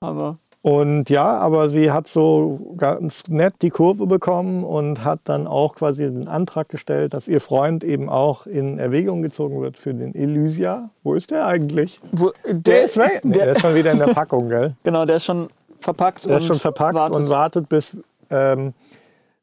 Aber 0.00 0.38
und 0.62 1.10
ja, 1.10 1.38
aber 1.38 1.70
sie 1.70 1.90
hat 1.90 2.06
so 2.06 2.74
ganz 2.76 3.24
nett 3.26 3.54
die 3.62 3.70
Kurve 3.70 4.06
bekommen 4.06 4.62
und 4.62 5.04
hat 5.04 5.18
dann 5.24 5.48
auch 5.48 5.74
quasi 5.74 6.04
den 6.04 6.28
Antrag 6.28 6.68
gestellt, 6.68 7.14
dass 7.14 7.26
ihr 7.26 7.40
Freund 7.40 7.82
eben 7.82 8.08
auch 8.08 8.46
in 8.46 8.78
Erwägung 8.78 9.22
gezogen 9.22 9.60
wird 9.60 9.76
für 9.76 9.92
den 9.92 10.14
Elysia. 10.14 10.90
Wo 11.02 11.14
ist 11.14 11.32
der 11.32 11.46
eigentlich? 11.46 12.00
wo, 12.12 12.30
Der 12.46 12.84
ist 12.84 12.96
weg. 12.96 13.22
Nee, 13.24 13.32
der, 13.32 13.44
der 13.46 13.52
ist 13.54 13.60
schon 13.60 13.74
wieder 13.74 13.90
in 13.90 13.98
der 13.98 14.14
Packung, 14.14 14.48
gell? 14.48 14.76
genau, 14.84 15.04
der 15.04 15.16
ist 15.16 15.24
schon 15.24 15.48
verpackt. 15.80 16.24
Der 16.26 16.36
ist 16.36 16.46
schon 16.46 16.60
verpackt 16.60 16.94
wartet. 16.94 17.16
und 17.16 17.28
wartet, 17.28 17.68
bis, 17.68 17.96
ähm, 18.30 18.72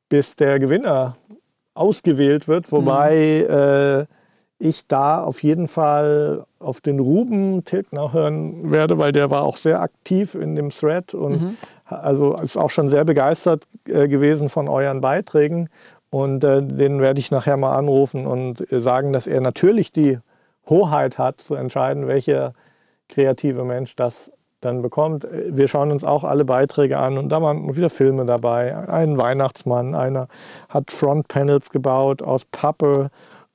bis 0.07 0.37
der 0.37 0.57
Gewinner 0.57 1.17
ausgewählt 1.73 2.47
wird. 2.47 2.71
Wobei 2.71 4.07
äh, 4.07 4.18
ich 4.59 4.87
da 4.87 5.23
auf 5.23 5.41
jeden 5.41 5.67
Fall 5.69 6.45
auf 6.59 6.81
den 6.81 6.99
Ruben 6.99 7.63
Tilgner 7.63 8.11
hören 8.11 8.71
werde, 8.71 8.97
weil 8.97 9.13
der 9.13 9.31
war 9.31 9.43
auch 9.43 9.55
sehr 9.55 9.81
aktiv 9.81 10.35
in 10.35 10.55
dem 10.55 10.69
Thread 10.69 11.13
und 11.13 11.57
also 11.85 12.35
ist 12.35 12.57
auch 12.57 12.69
schon 12.69 12.89
sehr 12.89 13.05
begeistert 13.05 13.63
äh, 13.87 14.07
gewesen 14.07 14.49
von 14.49 14.67
euren 14.67 15.01
Beiträgen. 15.01 15.69
Und 16.11 16.43
äh, 16.43 16.61
den 16.61 17.01
werde 17.01 17.19
ich 17.19 17.31
nachher 17.31 17.55
mal 17.55 17.75
anrufen 17.77 18.25
und 18.27 18.71
äh, 18.71 18.79
sagen, 18.79 19.13
dass 19.13 19.27
er 19.27 19.41
natürlich 19.41 19.91
die 19.91 20.19
Hoheit 20.67 21.17
hat, 21.17 21.39
zu 21.39 21.55
entscheiden, 21.55 22.07
welcher 22.07 22.53
kreative 23.07 23.63
Mensch 23.63 23.95
das 23.95 24.31
dann 24.61 24.81
bekommt. 24.81 25.23
Äh, 25.25 25.55
Wir 25.55 25.67
schauen 25.67 25.91
uns 25.91 26.03
auch 26.03 26.23
alle 26.23 26.45
Beiträge 26.45 26.97
an 26.97 27.17
und 27.17 27.29
da 27.29 27.41
waren 27.41 27.75
wieder 27.75 27.89
Filme 27.89 28.25
dabei. 28.25 28.75
Ein 28.89 29.17
Weihnachtsmann, 29.17 29.95
einer 29.95 30.27
hat 30.67 30.91
Frontpanels 30.91 31.69
gebaut 31.69 32.21
aus 32.21 32.45
Pappe. 32.45 33.09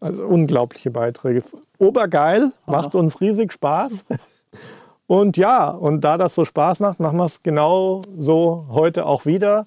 Also 0.05 0.25
unglaubliche 0.25 0.91
Beiträge. 0.91 1.43
Obergeil, 1.79 2.53
macht 2.67 2.95
uns 2.95 3.23
riesig 3.23 3.53
Spaß. 3.53 4.05
Und 5.07 5.37
ja, 5.37 5.69
und 5.69 6.01
da 6.01 6.17
das 6.17 6.35
so 6.35 6.47
Spaß 6.47 6.81
macht, 6.81 6.99
machen 6.99 7.19
wir 7.19 7.27
es 7.27 7.43
genau 7.43 8.01
so 8.17 8.65
heute 8.71 9.05
auch 9.05 9.27
wieder. 9.27 9.67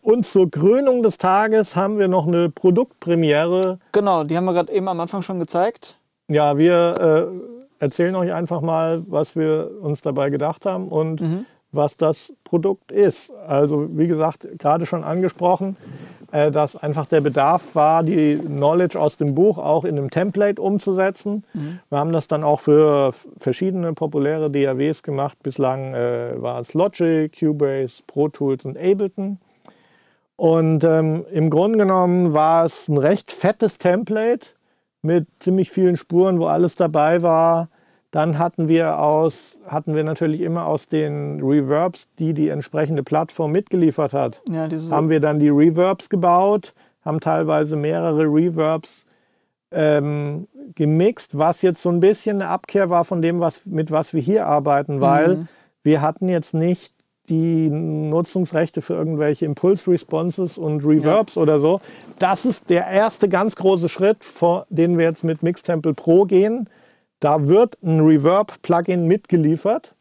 Und 0.00 0.24
zur 0.24 0.50
Krönung 0.50 1.02
des 1.02 1.18
Tages 1.18 1.76
haben 1.76 1.98
wir 1.98 2.08
noch 2.08 2.26
eine 2.26 2.48
Produktpremiere. 2.48 3.80
Genau, 3.92 4.24
die 4.24 4.34
haben 4.34 4.46
wir 4.46 4.54
gerade 4.54 4.72
eben 4.72 4.88
am 4.88 4.98
Anfang 4.98 5.20
schon 5.20 5.40
gezeigt. 5.40 5.98
Ja, 6.28 6.56
wir 6.56 7.28
äh, 7.30 7.84
erzählen 7.84 8.14
euch 8.14 8.32
einfach 8.32 8.62
mal, 8.62 9.02
was 9.08 9.36
wir 9.36 9.70
uns 9.82 10.00
dabei 10.00 10.30
gedacht 10.30 10.64
haben 10.64 10.88
und 10.88 11.20
was 11.72 11.96
das 11.96 12.32
Produkt 12.44 12.92
ist. 12.92 13.30
Also 13.46 13.88
wie 13.96 14.08
gesagt, 14.08 14.48
gerade 14.58 14.86
schon 14.86 15.04
angesprochen, 15.04 15.76
äh, 16.32 16.50
dass 16.50 16.76
einfach 16.76 17.06
der 17.06 17.20
Bedarf 17.20 17.74
war, 17.74 18.02
die 18.02 18.36
Knowledge 18.36 18.98
aus 18.98 19.16
dem 19.16 19.34
Buch 19.34 19.58
auch 19.58 19.84
in 19.84 19.98
einem 19.98 20.10
Template 20.10 20.60
umzusetzen. 20.60 21.44
Mhm. 21.52 21.80
Wir 21.90 21.98
haben 21.98 22.12
das 22.12 22.26
dann 22.26 22.42
auch 22.42 22.60
für 22.60 23.12
verschiedene 23.36 23.92
populäre 23.92 24.50
DAWs 24.50 25.02
gemacht. 25.02 25.38
Bislang 25.42 25.92
äh, 25.94 26.40
war 26.40 26.58
es 26.60 26.74
Logic, 26.74 27.30
Cubase, 27.38 28.02
Pro 28.06 28.28
Tools 28.28 28.64
und 28.64 28.78
Ableton. 28.78 29.38
Und 30.36 30.84
ähm, 30.84 31.26
im 31.32 31.50
Grunde 31.50 31.78
genommen 31.78 32.32
war 32.32 32.64
es 32.64 32.88
ein 32.88 32.96
recht 32.96 33.32
fettes 33.32 33.78
Template 33.78 34.50
mit 35.02 35.26
ziemlich 35.40 35.70
vielen 35.70 35.96
Spuren, 35.96 36.38
wo 36.38 36.46
alles 36.46 36.76
dabei 36.76 37.22
war. 37.22 37.68
Dann 38.10 38.38
hatten 38.38 38.68
wir, 38.68 38.98
aus, 38.98 39.58
hatten 39.66 39.94
wir 39.94 40.02
natürlich 40.02 40.40
immer 40.40 40.66
aus 40.66 40.88
den 40.88 41.42
Reverbs, 41.42 42.08
die 42.18 42.32
die 42.32 42.48
entsprechende 42.48 43.02
Plattform 43.02 43.52
mitgeliefert 43.52 44.14
hat, 44.14 44.42
ja, 44.48 44.68
haben 44.90 45.10
wir 45.10 45.20
dann 45.20 45.38
die 45.38 45.50
Reverbs 45.50 46.08
gebaut, 46.08 46.72
haben 47.04 47.20
teilweise 47.20 47.76
mehrere 47.76 48.22
Reverbs 48.22 49.04
ähm, 49.70 50.48
gemixt, 50.74 51.36
was 51.36 51.60
jetzt 51.60 51.82
so 51.82 51.90
ein 51.90 52.00
bisschen 52.00 52.36
eine 52.36 52.50
Abkehr 52.50 52.88
war 52.88 53.04
von 53.04 53.20
dem, 53.20 53.40
was, 53.40 53.66
mit 53.66 53.90
was 53.90 54.14
wir 54.14 54.22
hier 54.22 54.46
arbeiten, 54.46 55.02
weil 55.02 55.36
mhm. 55.36 55.48
wir 55.82 56.00
hatten 56.00 56.28
jetzt 56.28 56.54
nicht 56.54 56.94
die 57.28 57.68
Nutzungsrechte 57.68 58.80
für 58.80 58.94
irgendwelche 58.94 59.44
Impulse-Responses 59.44 60.56
und 60.56 60.84
Reverbs 60.84 61.34
ja. 61.34 61.42
oder 61.42 61.58
so. 61.58 61.80
Das 62.18 62.46
ist 62.46 62.70
der 62.70 62.86
erste 62.86 63.28
ganz 63.28 63.56
große 63.56 63.90
Schritt, 63.90 64.24
vor, 64.24 64.66
den 64.70 64.96
wir 64.96 65.04
jetzt 65.04 65.24
mit 65.24 65.42
Mixtemple 65.42 65.92
Pro 65.92 66.24
gehen. 66.24 66.70
Da 67.20 67.48
wird 67.48 67.78
ein 67.82 68.00
Reverb-Plugin 68.00 69.06
mitgeliefert. 69.06 69.94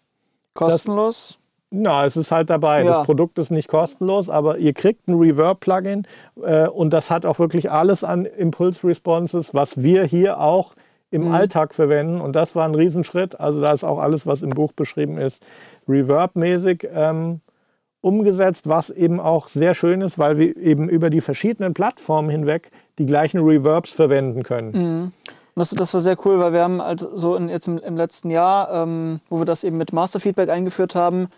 Kostenlos? 0.53 1.37
Das, 1.39 1.47
na, 1.69 2.05
es 2.05 2.15
ist 2.15 2.31
halt 2.31 2.49
dabei. 2.49 2.83
Ja. 2.83 2.93
Das 2.93 3.03
Produkt 3.03 3.37
ist 3.39 3.51
nicht 3.51 3.67
kostenlos, 3.67 4.29
aber 4.29 4.57
ihr 4.57 4.73
kriegt 4.73 5.07
ein 5.07 5.15
Reverb-Plugin 5.15 6.07
äh, 6.43 6.67
und 6.67 6.91
das 6.91 7.11
hat 7.11 7.25
auch 7.25 7.39
wirklich 7.39 7.71
alles 7.71 8.03
an 8.03 8.25
Impulse-Responses, 8.25 9.53
was 9.53 9.83
wir 9.83 10.03
hier 10.03 10.39
auch 10.39 10.75
im 11.09 11.25
mhm. 11.25 11.31
Alltag 11.31 11.73
verwenden. 11.73 12.21
Und 12.21 12.35
das 12.35 12.55
war 12.55 12.65
ein 12.65 12.75
Riesenschritt. 12.75 13.39
Also 13.39 13.61
da 13.61 13.71
ist 13.71 13.83
auch 13.83 13.99
alles, 13.99 14.27
was 14.27 14.41
im 14.41 14.51
Buch 14.51 14.71
beschrieben 14.73 15.17
ist, 15.17 15.45
Reverb-mäßig 15.87 16.87
ähm, 16.93 17.41
umgesetzt, 18.01 18.69
was 18.69 18.89
eben 18.89 19.19
auch 19.19 19.49
sehr 19.49 19.73
schön 19.73 20.01
ist, 20.01 20.19
weil 20.19 20.37
wir 20.37 20.55
eben 20.57 20.87
über 20.87 21.09
die 21.09 21.21
verschiedenen 21.21 21.73
Plattformen 21.73 22.29
hinweg 22.29 22.71
die 22.99 23.05
gleichen 23.05 23.39
Reverbs 23.39 23.91
verwenden 23.91 24.43
können. 24.43 24.71
Mhm. 24.71 25.11
Das, 25.57 25.71
das, 25.71 25.91
war 25.91 26.01
sehr 26.01 26.23
cool, 26.23 26.39
weil 26.39 26.53
wir 26.53 26.61
haben 26.61 26.81
halt 26.83 26.99
so 26.99 27.35
in, 27.35 27.49
jetzt 27.49 27.67
im, 27.67 27.79
im, 27.79 27.97
letzten 27.97 28.29
Jahr, 28.29 28.71
ähm, 28.71 29.21
wo 29.27 29.39
wir 29.39 29.45
das 29.45 29.63
eben 29.63 29.77
mit 29.77 29.91
Master 29.91 30.19
Feedback 30.19 30.49
eingeführt 30.49 30.93
haben, 30.93 31.29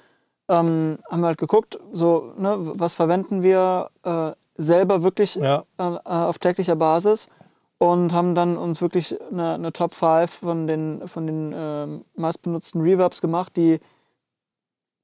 ähm, 0.50 1.00
haben 1.10 1.22
wir 1.22 1.28
halt 1.28 1.38
geguckt, 1.38 1.80
so, 1.94 2.34
ne, 2.38 2.56
was 2.60 2.96
verwenden 2.96 3.44
wir 3.44 3.90
äh, 4.04 4.32
selber 4.58 5.04
wirklich 5.04 5.36
ja. 5.36 5.64
äh, 5.78 5.84
auf 6.04 6.38
täglicher 6.38 6.76
Basis 6.76 7.30
und 7.78 8.14
haben 8.14 8.36
dann 8.36 8.58
uns 8.58 8.82
wirklich 8.82 9.16
eine, 9.32 9.54
eine 9.54 9.72
Top 9.72 9.94
5 9.94 10.30
von 10.30 10.68
den, 10.68 11.08
von 11.08 11.26
den 11.26 11.54
äh, 11.54 11.88
meistbenutzten 12.20 12.82
Reverbs 12.82 13.22
gemacht, 13.22 13.56
die, 13.56 13.80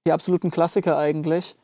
die 0.06 0.12
absoluten 0.12 0.52
Klassiker 0.52 0.98
eigentlich. 0.98 1.56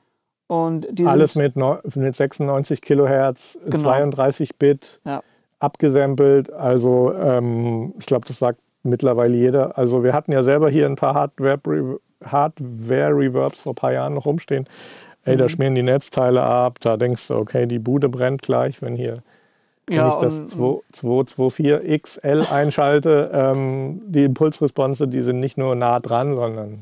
Und 0.48 0.88
Alles 1.06 1.36
mit, 1.36 1.56
mit 1.58 2.16
96 2.16 2.82
Kilohertz, 2.82 3.58
genau. 3.66 3.84
32 3.84 4.58
Bit. 4.58 5.02
Ja 5.04 5.22
abgesampelt. 5.62 6.52
Also 6.52 7.14
ähm, 7.14 7.94
ich 8.00 8.06
glaube, 8.06 8.28
das 8.28 8.40
sagt 8.40 8.60
mittlerweile 8.84 9.36
jeder. 9.36 9.78
Also 9.78 10.04
wir 10.04 10.14
hatten 10.14 10.32
ja 10.32 10.44
selber 10.44 10.70
hier 10.70 10.86
ein 10.88 10.96
paar 10.96 11.16
Hardware-Reverbs 11.16 13.62
vor 13.62 13.74
ein 13.74 13.76
paar 13.76 13.94
Jahren 13.94 14.16
noch 14.16 14.26
rumstehen. 14.26 14.66
Ey, 15.24 15.36
mhm. 15.36 15.40
da 15.40 15.50
schmieren 15.50 15.76
die 15.76 15.84
Netzteile 15.84 16.42
ab, 16.42 16.80
da 16.82 16.98
denkst 16.98 17.28
du, 17.28 17.36
okay, 17.36 17.68
die 17.68 17.80
Bude 17.80 18.10
brennt 18.10 18.42
gleich, 18.42 18.82
wenn 18.82 18.96
hier 18.96 19.22
ja, 19.90 20.22
wenn 20.22 20.30
ich 20.30 20.36
das 20.36 20.48
224 20.48 22.02
XL 22.02 22.46
einschalte, 22.50 23.30
ähm, 23.34 24.02
die 24.06 24.24
Impulsresponse, 24.24 25.08
die 25.08 25.22
sind 25.22 25.40
nicht 25.40 25.58
nur 25.58 25.76
nah 25.76 26.00
dran, 26.00 26.36
sondern. 26.36 26.80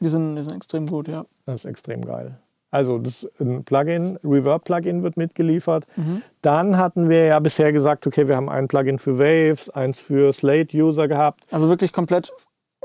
Die 0.00 0.08
sind, 0.08 0.36
die 0.36 0.42
sind 0.42 0.54
extrem 0.54 0.86
gut, 0.86 1.08
ja. 1.08 1.26
Das 1.44 1.56
ist 1.56 1.64
extrem 1.66 2.04
geil. 2.04 2.38
Also 2.76 2.98
das 2.98 3.26
ein 3.40 3.64
Plugin, 3.64 4.18
Reverb-Plugin 4.22 5.02
wird 5.02 5.16
mitgeliefert. 5.16 5.86
Mhm. 5.96 6.20
Dann 6.42 6.76
hatten 6.76 7.08
wir 7.08 7.24
ja 7.24 7.40
bisher 7.40 7.72
gesagt, 7.72 8.06
okay, 8.06 8.28
wir 8.28 8.36
haben 8.36 8.50
ein 8.50 8.68
Plugin 8.68 8.98
für 8.98 9.18
Waves, 9.18 9.70
eins 9.70 9.98
für 9.98 10.30
Slate-User 10.30 11.08
gehabt. 11.08 11.42
Also 11.50 11.70
wirklich 11.70 11.94
komplett 11.94 12.30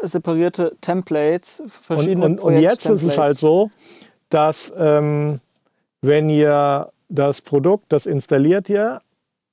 separierte 0.02 0.78
Templates, 0.80 1.62
verschiedene 1.68 2.26
Und, 2.26 2.40
und, 2.40 2.56
und 2.56 2.62
jetzt 2.62 2.86
ist 2.86 3.04
es 3.04 3.18
halt 3.18 3.38
so, 3.38 3.70
dass 4.30 4.72
ähm, 4.78 5.42
wenn 6.02 6.30
ihr 6.30 6.90
das 7.10 7.42
Produkt, 7.42 7.88
das 7.90 8.06
installiert 8.06 8.70
ihr 8.70 9.02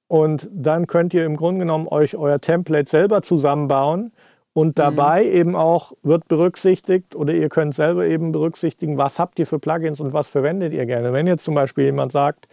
und 0.07 0.49
dann 0.53 0.87
könnt 0.87 1.15
ihr 1.15 1.25
im 1.25 1.37
Grunde 1.37 1.63
genommen 1.63 1.89
euch 1.89 2.17
euer 2.17 2.41
Template 2.41 2.89
selber 2.89 3.23
zusammenbauen 3.23 4.13
und 4.59 4.77
dabei 4.77 5.23
mhm. 5.23 5.31
eben 5.31 5.57
auch 5.57 5.93
wird 6.03 6.27
berücksichtigt 6.27 7.15
oder 7.15 7.33
ihr 7.33 7.49
könnt 7.49 7.77
selber 7.77 8.07
eben 8.07 8.33
berücksichtigen, 8.33 8.99
was 8.99 9.21
habt 9.21 9.39
ihr 9.39 9.47
für 9.47 9.61
Plugins 9.61 10.01
und 10.01 10.13
was 10.13 10.27
verwendet 10.27 10.73
ihr 10.73 10.85
gerne. 10.85 11.13
Wenn 11.13 11.29
jetzt 11.29 11.45
zum 11.45 11.55
Beispiel 11.55 11.85
jemand 11.85 12.11
sagt, 12.11 12.49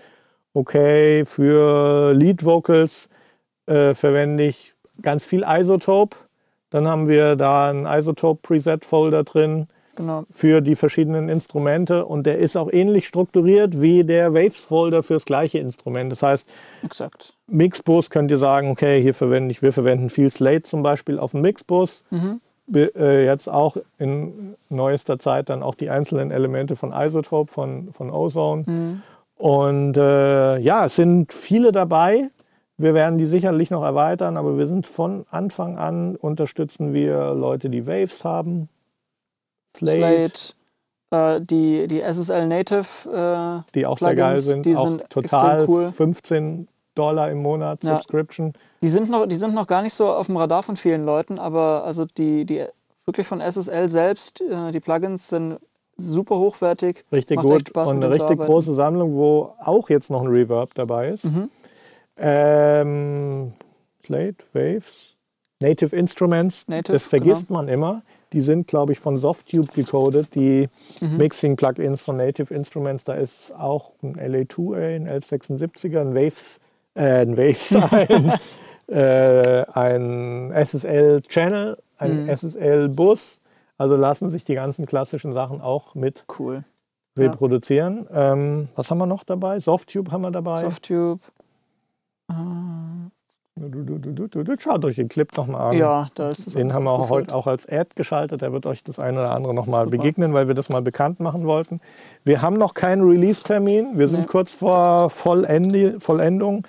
okay, 0.53 1.25
für 1.25 2.13
Lead 2.13 2.45
Vocals 2.45 3.09
äh, 3.65 3.95
verwende 3.95 4.43
ich 4.43 4.75
ganz 5.01 5.25
viel 5.25 5.43
Isotope, 5.47 6.15
dann 6.69 6.87
haben 6.87 7.07
wir 7.07 7.35
da 7.35 7.71
einen 7.71 7.87
Isotope 7.87 8.39
Preset 8.43 8.85
Folder 8.85 9.23
drin 9.23 9.65
genau. 9.95 10.23
für 10.29 10.61
die 10.61 10.75
verschiedenen 10.75 11.29
Instrumente 11.29 12.05
und 12.05 12.25
der 12.25 12.37
ist 12.39 12.57
auch 12.57 12.71
ähnlich 12.71 13.07
strukturiert 13.07 13.81
wie 13.81 14.03
der 14.03 14.33
Waves-Folder 14.33 15.03
für 15.03 15.15
das 15.15 15.25
gleiche 15.25 15.59
Instrument. 15.59 16.11
Das 16.11 16.23
heißt, 16.23 16.49
Exakt. 16.83 17.33
Mixbus 17.47 18.09
könnt 18.09 18.31
ihr 18.31 18.37
sagen, 18.37 18.71
okay, 18.71 19.01
hier 19.01 19.13
verwende 19.13 19.51
ich, 19.51 19.61
wir 19.61 19.71
verwenden 19.71 20.09
viel 20.09 20.29
Slate 20.29 20.63
zum 20.63 20.83
Beispiel 20.83 21.19
auf 21.19 21.31
dem 21.31 21.41
Mixbus. 21.41 22.03
Mhm. 22.09 22.41
Äh, 22.73 23.25
jetzt 23.25 23.47
auch 23.47 23.77
in 23.99 24.55
neuester 24.69 25.19
Zeit 25.19 25.49
dann 25.49 25.61
auch 25.61 25.75
die 25.75 25.89
einzelnen 25.89 26.31
Elemente 26.31 26.75
von 26.75 26.93
Isotope, 26.93 27.51
von, 27.51 27.91
von 27.91 28.09
Ozone. 28.09 28.63
Mhm. 28.65 29.01
Und 29.37 29.97
äh, 29.97 30.57
ja, 30.57 30.85
es 30.85 30.95
sind 30.95 31.31
viele 31.31 31.71
dabei. 31.71 32.29
Wir 32.77 32.93
werden 32.93 33.17
die 33.17 33.25
sicherlich 33.25 33.69
noch 33.69 33.83
erweitern, 33.83 34.35
aber 34.35 34.57
wir 34.57 34.67
sind 34.67 34.87
von 34.87 35.25
Anfang 35.29 35.77
an 35.77 36.15
unterstützen 36.15 36.93
wir 36.93 37.33
Leute, 37.33 37.69
die 37.69 37.87
Waves 37.87 38.25
haben, 38.25 38.67
Slate, 39.75 39.97
Slate 39.99 40.55
äh, 41.11 41.41
die, 41.41 41.87
die 41.87 42.01
SSL 42.01 42.47
Native. 42.47 42.85
Äh, 43.05 43.71
die 43.73 43.85
auch 43.85 43.97
Plugins, 43.97 43.99
sehr 43.99 44.15
geil 44.15 44.39
sind. 44.39 44.65
Die 44.65 44.75
auch 44.75 44.83
sind 44.83 45.09
total 45.09 45.65
cool. 45.67 45.91
15 45.91 46.67
Dollar 46.95 47.29
im 47.29 47.41
Monat 47.41 47.83
ja. 47.83 47.97
Subscription. 47.97 48.53
Die 48.81 48.87
sind, 48.87 49.09
noch, 49.09 49.27
die 49.27 49.35
sind 49.35 49.53
noch 49.53 49.67
gar 49.67 49.81
nicht 49.81 49.93
so 49.93 50.07
auf 50.07 50.27
dem 50.27 50.37
Radar 50.37 50.63
von 50.63 50.77
vielen 50.77 51.05
Leuten, 51.05 51.39
aber 51.39 51.83
also 51.83 52.05
die, 52.05 52.45
die 52.45 52.65
wirklich 53.05 53.27
von 53.27 53.41
SSL 53.41 53.89
selbst, 53.89 54.41
äh, 54.41 54.71
die 54.71 54.79
Plugins 54.79 55.29
sind 55.29 55.59
super 55.97 56.37
hochwertig. 56.37 57.05
Richtig 57.11 57.39
gut 57.39 57.69
Spaß, 57.69 57.91
und 57.91 58.03
eine 58.03 58.13
richtig 58.13 58.39
große 58.39 58.73
Sammlung, 58.73 59.13
wo 59.13 59.53
auch 59.59 59.89
jetzt 59.89 60.09
noch 60.09 60.21
ein 60.21 60.27
Reverb 60.27 60.73
dabei 60.73 61.09
ist. 61.09 61.25
Mhm. 61.25 61.49
Ähm, 62.17 63.53
Slate, 64.05 64.37
Waves, 64.53 65.15
Native 65.59 65.95
Instruments, 65.95 66.67
Native, 66.67 66.93
das 66.93 67.03
vergisst 67.03 67.47
genau. 67.47 67.59
man 67.59 67.67
immer. 67.67 68.03
Die 68.35 68.41
sind, 68.41 68.67
glaube 68.67 68.91
ich, 68.91 68.99
von 68.99 69.15
Softtube 69.15 69.71
gecodet, 69.73 70.35
die 70.35 70.67
mhm. 70.99 71.15
Mixing-Plugins 71.15 72.01
von 72.01 72.17
Native 72.17 72.53
Instruments. 72.53 73.05
Da 73.05 73.13
ist 73.13 73.57
auch 73.57 73.93
ein 74.03 74.17
LA2A, 74.17 74.95
ein 74.97 75.07
1176er, 75.07 76.01
ein 76.01 76.13
Waves, 76.13 76.59
äh, 76.95 77.21
ein 77.21 77.37
Waves, 77.37 77.73
ein, 77.91 78.33
äh, 78.93 79.65
ein 79.71 80.51
SSL-Channel, 80.51 81.77
ein 81.97 82.23
mhm. 82.23 82.29
SSL-Bus. 82.29 83.39
Also 83.77 83.95
lassen 83.95 84.29
sich 84.29 84.43
die 84.43 84.55
ganzen 84.55 84.85
klassischen 84.85 85.33
Sachen 85.33 85.61
auch 85.61 85.95
mit 85.95 86.25
cool. 86.37 86.65
reproduzieren. 87.17 88.05
Ja. 88.11 88.33
Ähm, 88.33 88.67
was 88.75 88.91
haben 88.91 88.97
wir 88.97 89.05
noch 89.05 89.23
dabei? 89.23 89.61
Softtube 89.61 90.11
haben 90.11 90.23
wir 90.23 90.31
dabei. 90.31 90.63
Softtube. 90.63 91.23
Äh, 92.29 92.33
Schaut 94.59 94.83
euch 94.83 94.97
den 94.97 95.07
Clip 95.07 95.35
nochmal 95.37 95.71
an. 95.71 95.77
Ja, 95.77 96.09
da 96.15 96.29
ist 96.29 96.45
es. 96.45 96.53
Den 96.55 96.73
haben 96.73 96.83
wir 96.83 96.91
auch 96.91 97.09
heute 97.09 97.33
auch 97.33 97.47
als 97.47 97.69
Ad 97.69 97.91
geschaltet. 97.95 98.41
Der 98.41 98.51
wird 98.51 98.65
euch 98.65 98.83
das 98.83 98.99
eine 98.99 99.19
oder 99.19 99.31
andere 99.31 99.53
nochmal 99.53 99.87
begegnen, 99.87 100.33
weil 100.33 100.47
wir 100.47 100.55
das 100.55 100.69
mal 100.69 100.81
bekannt 100.81 101.21
machen 101.21 101.45
wollten. 101.45 101.79
Wir 102.25 102.41
haben 102.41 102.57
noch 102.57 102.73
keinen 102.73 103.07
Release-Termin. 103.07 103.97
Wir 103.97 104.09
sind 104.09 104.21
nee. 104.21 104.25
kurz 104.25 104.51
vor 104.51 105.09
Vollendi 105.09 105.95
Vollendung. 105.99 106.67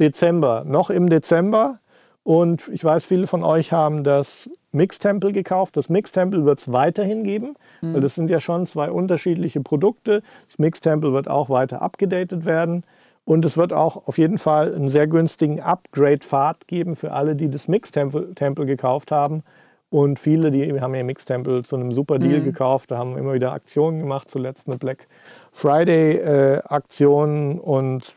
Dezember. 0.00 0.64
Noch 0.66 0.90
im 0.90 1.08
Dezember. 1.08 1.78
Und 2.24 2.68
ich 2.72 2.82
weiß, 2.82 3.04
viele 3.04 3.28
von 3.28 3.44
euch 3.44 3.72
haben 3.72 4.02
das 4.02 4.50
Mix-Temple 4.72 5.32
gekauft. 5.32 5.76
Das 5.76 5.88
Mix-Temple 5.88 6.44
wird 6.44 6.58
es 6.58 6.72
weiterhin 6.72 7.22
geben, 7.22 7.54
mhm. 7.80 7.94
weil 7.94 8.00
das 8.00 8.16
sind 8.16 8.28
ja 8.28 8.40
schon 8.40 8.66
zwei 8.66 8.90
unterschiedliche 8.90 9.60
Produkte. 9.60 10.22
Das 10.48 10.58
Mix-Temple 10.58 11.12
wird 11.12 11.28
auch 11.28 11.48
weiter 11.48 11.80
abgedatet 11.80 12.44
werden. 12.44 12.82
Und 13.24 13.44
es 13.44 13.56
wird 13.56 13.72
auch 13.72 14.06
auf 14.06 14.18
jeden 14.18 14.38
Fall 14.38 14.74
einen 14.74 14.88
sehr 14.88 15.06
günstigen 15.06 15.60
Upgrade-Pfad 15.60 16.66
geben 16.66 16.94
für 16.94 17.12
alle, 17.12 17.36
die 17.36 17.48
das 17.48 17.68
Mix-Temple 17.68 18.66
gekauft 18.66 19.12
haben. 19.12 19.42
Und 19.88 20.18
viele, 20.18 20.50
die 20.50 20.80
haben 20.80 20.94
ihr 20.94 21.04
Mix-Temple 21.04 21.62
zu 21.62 21.76
einem 21.76 21.92
super 21.92 22.18
Deal 22.18 22.40
mhm. 22.40 22.44
gekauft. 22.44 22.90
Da 22.90 22.98
haben 22.98 23.14
wir 23.14 23.20
immer 23.20 23.32
wieder 23.32 23.52
Aktionen 23.52 24.00
gemacht, 24.00 24.28
zuletzt 24.28 24.66
eine 24.66 24.76
Black 24.76 25.06
Friday-Aktion. 25.52 27.58
Äh, 27.58 27.60
und 27.60 28.14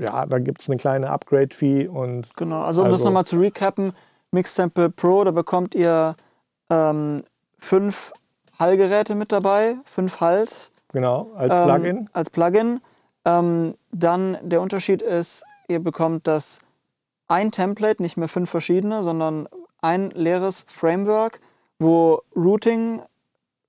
ja, 0.00 0.24
da 0.26 0.38
gibt 0.38 0.62
es 0.62 0.68
eine 0.68 0.76
kleine 0.76 1.10
Upgrade-Fee 1.10 1.88
und. 1.88 2.34
Genau, 2.36 2.62
also 2.62 2.82
um 2.82 2.90
das 2.90 3.00
Also- 3.00 3.10
nochmal 3.10 3.26
zu 3.26 3.38
recappen, 3.38 3.92
Mix 4.30 4.54
Sample 4.54 4.90
Pro, 4.90 5.24
da 5.24 5.32
bekommt 5.32 5.74
ihr 5.74 6.14
ähm, 6.70 7.22
fünf 7.58 8.12
Hallgeräte 8.58 9.14
mit 9.14 9.32
dabei, 9.32 9.76
fünf 9.84 10.20
Hals. 10.20 10.70
Genau, 10.92 11.30
als 11.36 11.52
ähm, 11.52 11.64
Plugin. 11.64 12.08
Als 12.12 12.30
Plugin. 12.30 12.80
Ähm, 13.28 13.74
dann 13.92 14.38
der 14.42 14.60
Unterschied 14.60 15.02
ist, 15.02 15.44
ihr 15.68 15.80
bekommt 15.80 16.26
das 16.26 16.60
ein 17.28 17.50
Template, 17.52 18.02
nicht 18.02 18.16
mehr 18.16 18.28
fünf 18.28 18.48
verschiedene, 18.48 19.02
sondern 19.02 19.48
ein 19.82 20.10
leeres 20.10 20.64
Framework, 20.68 21.40
wo 21.78 22.22
Routing 22.34 23.02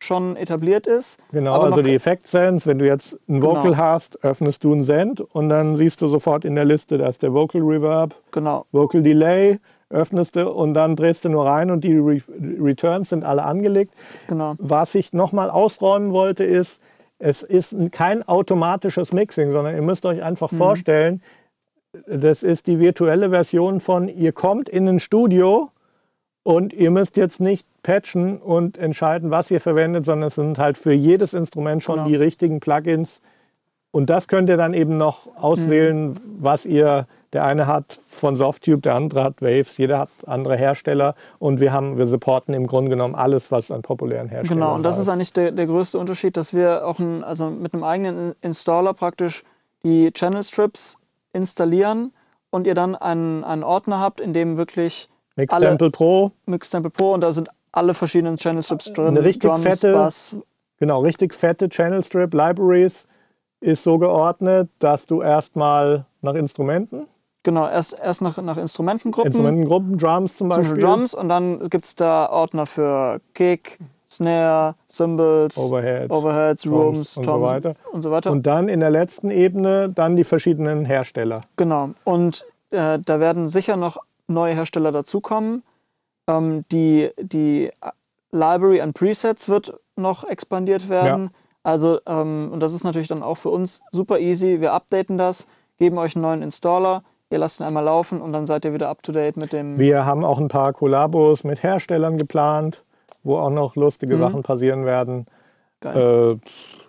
schon 0.01 0.37
etabliert 0.37 0.87
ist. 0.87 1.19
Genau, 1.33 1.59
also 1.59 1.81
die 1.81 1.93
Effect 1.93 2.25
Sense, 2.25 2.65
wenn 2.65 2.79
du 2.79 2.85
jetzt 2.87 3.15
ein 3.27 3.41
Genau. 3.41 3.57
Vocal 3.57 3.75
hast, 3.75 4.23
öffnest 4.23 4.63
du 4.63 4.73
ein 4.73 4.83
Send 4.85 5.19
und 5.19 5.49
dann 5.49 5.75
siehst 5.75 6.01
du 6.01 6.07
sofort 6.07 6.45
in 6.45 6.55
der 6.55 6.63
Liste, 6.63 6.97
da 6.97 7.07
ist 7.09 7.21
der 7.21 7.33
Vocal 7.33 7.61
Reverb, 7.61 8.15
Genau, 8.31 8.65
Vocal 8.71 9.03
Delay, 9.03 9.59
öffnest 9.89 10.37
du 10.37 10.49
und 10.49 10.73
dann 10.73 10.95
drehst 10.95 11.25
du 11.25 11.29
nur 11.29 11.45
rein 11.45 11.69
und 11.69 11.83
die 11.83 11.97
Re 11.97 12.21
Returns 12.61 13.09
sind 13.09 13.25
alle 13.25 13.43
angelegt. 13.43 13.93
genau. 14.27 14.55
Was 14.57 14.95
ich 14.95 15.11
nochmal 15.11 15.49
ausräumen 15.49 16.11
wollte, 16.13 16.45
ist, 16.45 16.79
es 17.19 17.43
ist 17.43 17.73
ein- 17.73 17.91
kein 17.91 18.27
automatisches 18.27 19.13
Mixing, 19.13 19.51
sondern 19.51 19.75
ihr 19.75 19.81
müsst 19.81 20.05
euch 20.05 20.23
einfach 20.23 20.49
vorstellen, 20.51 21.21
das 22.07 22.43
ist 22.43 22.67
die 22.67 22.79
virtuelle 22.79 23.29
Version 23.29 23.79
von, 23.79 24.07
ihr 24.07 24.31
kommt 24.31 24.69
in 24.69 24.87
ein 24.87 24.99
Studio 24.99 25.69
und 26.43 26.71
ihr 26.73 26.91
müsst 26.91 27.17
jetzt 27.17 27.39
nicht 27.41 27.67
patchen 27.83 28.37
und 28.37 28.77
entscheiden, 28.77 29.31
was 29.31 29.51
ihr 29.51 29.59
verwendet, 29.59 30.05
sondern 30.05 30.27
es 30.27 30.35
sind 30.35 30.57
halt 30.59 30.77
für 30.77 30.93
jedes 30.93 31.33
Instrument 31.33 31.83
schon 31.83 31.95
Genau. 31.95 32.07
die 32.07 32.15
richtigen 32.15 32.59
Plugins. 32.59 33.21
Und 33.91 34.09
das 34.11 34.27
könnt 34.27 34.49
ihr 34.49 34.57
dann 34.57 34.73
eben 34.75 34.97
noch 34.97 35.27
auswählen, 35.35 36.19
was 36.39 36.67
ihr, 36.67 37.07
der 37.33 37.43
eine 37.43 37.65
hat 37.65 37.97
von 38.07 38.35
Softtube, 38.35 38.81
der 38.81 38.93
andere 38.93 39.23
hat 39.23 39.41
Waves, 39.41 39.77
jeder 39.77 39.97
hat 39.99 40.09
andere 40.27 40.55
Hersteller. 40.57 41.15
Und 41.39 41.59
wir 41.59 41.73
haben, 41.73 41.97
wir 41.97 42.05
supporten 42.07 42.53
im 42.53 42.67
Grunde 42.67 42.89
genommen 42.91 43.15
alles, 43.15 43.51
was 43.51 43.71
an 43.71 43.81
populären 43.81 44.29
Herstellern 44.29 44.59
Genau, 44.59 44.75
und 44.75 44.83
das 44.83 44.97
da 44.97 45.01
ist. 45.01 45.09
eigentlich 45.09 45.33
der, 45.33 45.51
der 45.51 45.65
größte 45.65 45.97
Unterschied, 45.97 46.37
dass 46.37 46.53
wir 46.53 46.85
auch 46.85 46.99
ein, 46.99 47.23
also 47.23 47.49
mit 47.49 47.73
einem 47.73 47.83
eigenen 47.83 48.35
Installer 48.41 48.93
praktisch 48.93 49.43
die 49.83 50.11
Channel 50.11 50.43
Strips 50.43 50.97
installieren 51.33 52.11
und 52.51 52.67
ihr 52.67 52.75
dann 52.75 52.95
einen, 52.95 53.43
einen 53.43 53.63
Ordner 53.63 53.99
habt, 53.99 54.19
in 54.21 54.33
dem 54.33 54.57
wirklich 54.57 55.09
Mixtemple 55.35 55.89
Pro, 55.89 56.31
Mixtemple 56.45 56.91
Pro 56.91 57.13
und 57.13 57.21
da 57.21 57.31
sind 57.31 57.49
alle 57.71 57.93
verschiedenen 57.93 58.37
Channel 58.37 58.61
Strips 58.61 58.91
drin. 58.93 59.07
Eine 59.07 59.23
richtig 59.23 59.49
Drums, 59.49 59.63
fette- 59.63 59.93
Bass. 59.93 60.35
genau, 60.77 61.01
richtig 61.01 61.33
fette 61.33 61.69
Channel 61.69 62.03
Strip 62.03 62.33
Libraries 62.33 63.07
ist 63.61 63.83
so 63.83 63.97
geordnet, 63.97 64.69
dass 64.79 65.05
du 65.07 65.21
erstmal 65.21 66.05
nach 66.21 66.35
Instrumenten, 66.35 67.07
Genau, 67.43 67.67
erst, 67.69 67.97
erst 67.97 68.21
nach, 68.21 68.37
nach 68.41 68.57
Instrumentengruppen, 68.57 69.31
Instrumentengruppen, 69.31 69.97
Drums 69.97 70.35
zum 70.35 70.49
zum 70.49 70.49
Beispiel, 70.49 70.75
Beispiel 70.75 70.83
Drums 70.83 71.13
und 71.13 71.29
dann 71.29 71.69
gibt 71.69 71.85
es 71.85 71.95
da 71.95 72.29
Ordner 72.29 72.65
für 72.65 73.21
Kick, 73.33 73.79
Snare, 74.09 74.75
Cymbals, 74.89 75.57
Overhead, 75.57 76.11
Overheads, 76.11 76.63
Toms 76.63 76.75
Rooms, 76.75 77.17
und 77.17 77.23
so 77.23 77.31
Toms 77.31 77.43
weiter. 77.43 77.75
und 77.91 78.01
so 78.01 78.11
weiter. 78.11 78.31
Und 78.31 78.45
dann 78.45 78.67
in 78.67 78.81
der 78.81 78.89
letzten 78.89 79.29
Ebene 79.29 79.89
dann 79.89 80.15
die 80.17 80.25
verschiedenen 80.25 80.83
Hersteller. 80.83 81.41
Genau. 81.55 81.91
Und 82.03 82.45
äh, 82.71 82.99
da 82.99 83.19
werden 83.19 83.47
sicher 83.47 83.77
noch 83.77 83.97
neue 84.27 84.53
Hersteller 84.55 84.91
dazukommen. 84.91 85.63
Ähm, 86.27 86.65
die, 86.71 87.09
die 87.21 87.69
Library 88.31 88.81
an 88.81 88.93
Presets 88.93 89.47
wird 89.47 89.79
noch 89.95 90.27
expandiert 90.27 90.89
werden. 90.89 91.31
Also, 91.63 91.99
ähm, 92.07 92.49
und 92.51 92.59
das 92.61 92.73
ist 92.73 92.83
natürlich 92.83 93.07
dann 93.07 93.23
auch 93.23 93.35
für 93.37 93.49
uns 93.49 93.81
super 93.91 94.19
easy. 94.19 94.61
Wir 94.61 94.73
updaten 94.73 95.17
das, 95.17 95.47
geben 95.77 95.97
euch 95.97 96.15
einen 96.15 96.23
neuen 96.23 96.41
Installer, 96.41 97.03
ihr 97.29 97.37
lasst 97.37 97.59
ihn 97.59 97.65
einmal 97.65 97.83
laufen 97.83 98.21
und 98.21 98.33
dann 98.33 98.45
seid 98.47 98.65
ihr 98.65 98.73
wieder 98.73 98.89
up 98.89 99.03
to 99.03 99.11
date 99.11 99.37
mit 99.37 99.53
dem. 99.53 99.77
Wir 99.77 100.05
haben 100.05 100.23
auch 100.23 100.39
ein 100.39 100.47
paar 100.47 100.73
Kollabos 100.73 101.43
mit 101.43 101.61
Herstellern 101.61 102.17
geplant, 102.17 102.83
wo 103.23 103.37
auch 103.37 103.49
noch 103.49 103.75
lustige 103.75 104.15
Mhm. 104.15 104.19
Sachen 104.19 104.43
passieren 104.43 104.85
werden. 104.85 105.25
Äh, 105.83 106.35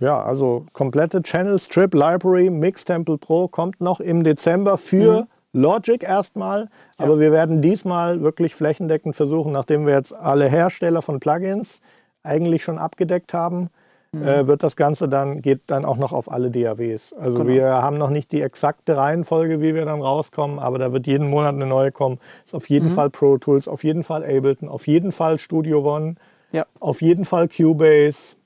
ja, 0.00 0.20
also 0.20 0.66
komplette 0.72 1.22
Channel 1.22 1.58
Strip 1.60 1.94
Library 1.94 2.50
Mixtemple 2.50 3.18
Pro 3.18 3.46
kommt 3.46 3.80
noch 3.80 4.00
im 4.00 4.24
Dezember 4.24 4.76
für 4.78 5.28
Logic 5.52 6.02
erstmal. 6.02 6.68
Aber 6.98 7.20
wir 7.20 7.30
werden 7.30 7.62
diesmal 7.62 8.20
wirklich 8.20 8.54
flächendeckend 8.54 9.14
versuchen, 9.14 9.52
nachdem 9.52 9.86
wir 9.86 9.94
jetzt 9.94 10.12
alle 10.12 10.48
Hersteller 10.48 11.02
von 11.02 11.20
Plugins 11.20 11.80
eigentlich 12.24 12.64
schon 12.64 12.78
abgedeckt 12.78 13.32
haben, 13.32 13.70
äh, 14.12 14.46
wird 14.46 14.62
das 14.64 14.74
Ganze 14.76 15.08
dann, 15.08 15.40
geht 15.40 15.60
dann 15.68 15.84
auch 15.84 15.96
noch 15.96 16.12
auf 16.12 16.30
alle 16.30 16.50
DAWs. 16.50 17.12
Also 17.12 17.38
Genau. 17.38 17.46
wir 17.50 17.66
haben 17.66 17.96
noch 17.96 18.10
nicht 18.10 18.32
die 18.32 18.42
exakte 18.42 18.96
Reihenfolge, 18.96 19.60
wie 19.60 19.74
wir 19.74 19.84
dann 19.84 20.02
rauskommen, 20.02 20.58
aber 20.58 20.78
da 20.78 20.92
wird 20.92 21.06
jeden 21.06 21.28
Monat 21.30 21.54
eine 21.54 21.66
neue 21.66 21.92
kommen. 21.92 22.18
Ist 22.44 22.54
auf 22.54 22.68
jeden 22.68 22.90
Fall 22.90 23.08
Pro 23.10 23.38
Tools, 23.38 23.68
auf 23.68 23.84
jeden 23.84 24.02
Fall 24.02 24.24
Ableton, 24.24 24.68
auf 24.68 24.86
jeden 24.88 25.12
Fall 25.12 25.38
Studio 25.38 25.80
One, 25.94 26.16
Ja. 26.52 26.66
auf 26.80 27.02
jeden 27.02 27.24
Fall 27.24 27.48
Cubase. 27.48 28.36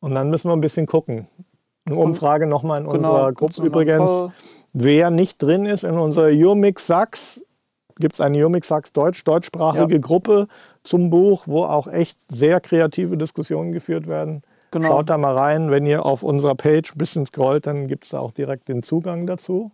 Und 0.00 0.14
dann 0.14 0.30
müssen 0.30 0.48
wir 0.48 0.54
ein 0.56 0.60
bisschen 0.62 0.86
gucken. 0.86 1.28
Eine 1.86 1.96
Umfrage 1.96 2.46
nochmal 2.46 2.80
in 2.80 2.86
unserer 2.86 3.32
Gruppe 3.32 3.62
übrigens. 3.62 4.24
Wer 4.72 5.10
nicht 5.10 5.42
drin 5.42 5.66
ist 5.66 5.84
in 5.84 5.98
unserer 5.98 6.30
Urmix 6.30 6.86
Sachs, 6.86 7.43
gibt 7.96 8.14
es 8.14 8.20
eine 8.20 8.60
Sachs 8.62 8.92
Deutsch, 8.92 9.24
deutschsprachige 9.24 9.94
Ja. 9.94 10.00
Gruppe 10.00 10.48
zum 10.82 11.10
Buch, 11.10 11.44
wo 11.46 11.64
auch 11.64 11.86
echt 11.86 12.18
sehr 12.28 12.60
kreative 12.60 13.16
Diskussionen 13.16 13.72
geführt 13.72 14.06
werden. 14.06 14.42
Genau. 14.70 14.88
Schaut 14.88 15.10
da 15.10 15.18
mal 15.18 15.36
rein. 15.36 15.70
Wenn 15.70 15.86
ihr 15.86 16.04
auf 16.04 16.22
unserer 16.22 16.54
Page 16.56 16.94
ein 16.94 16.98
bisschen 16.98 17.24
scrollt, 17.26 17.66
dann 17.66 17.86
gibt 17.86 18.04
es 18.04 18.10
da 18.10 18.18
auch 18.18 18.32
direkt 18.32 18.68
den 18.68 18.82
Zugang 18.82 19.26
dazu. 19.26 19.70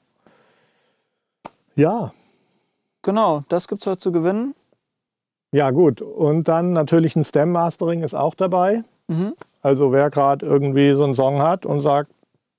Ja, 1.75 2.13
Genau, 3.03 3.45
das 3.49 3.67
gibt 3.67 3.81
es 3.81 3.87
heute 3.87 3.99
zu 3.99 4.13
gewinnen. 4.13 4.55
ja 5.53 5.71
gut. 5.71 6.03
Und 6.03 6.49
dann 6.49 6.75
natürlich 6.75 7.17
ein 7.17 7.25
Stem 7.25 7.51
Mastering 7.51 8.03
ist 8.03 8.13
auch 8.13 8.35
dabei. 8.35 8.85
Mhm. 9.09 9.33
Also 9.63 9.91
wer 9.91 10.11
gerade 10.11 10.45
irgendwie 10.45 10.93
so 10.93 11.05
einen 11.05 11.15
Song 11.15 11.41
hat 11.41 11.65
und 11.65 11.81
sagt, 11.81 12.11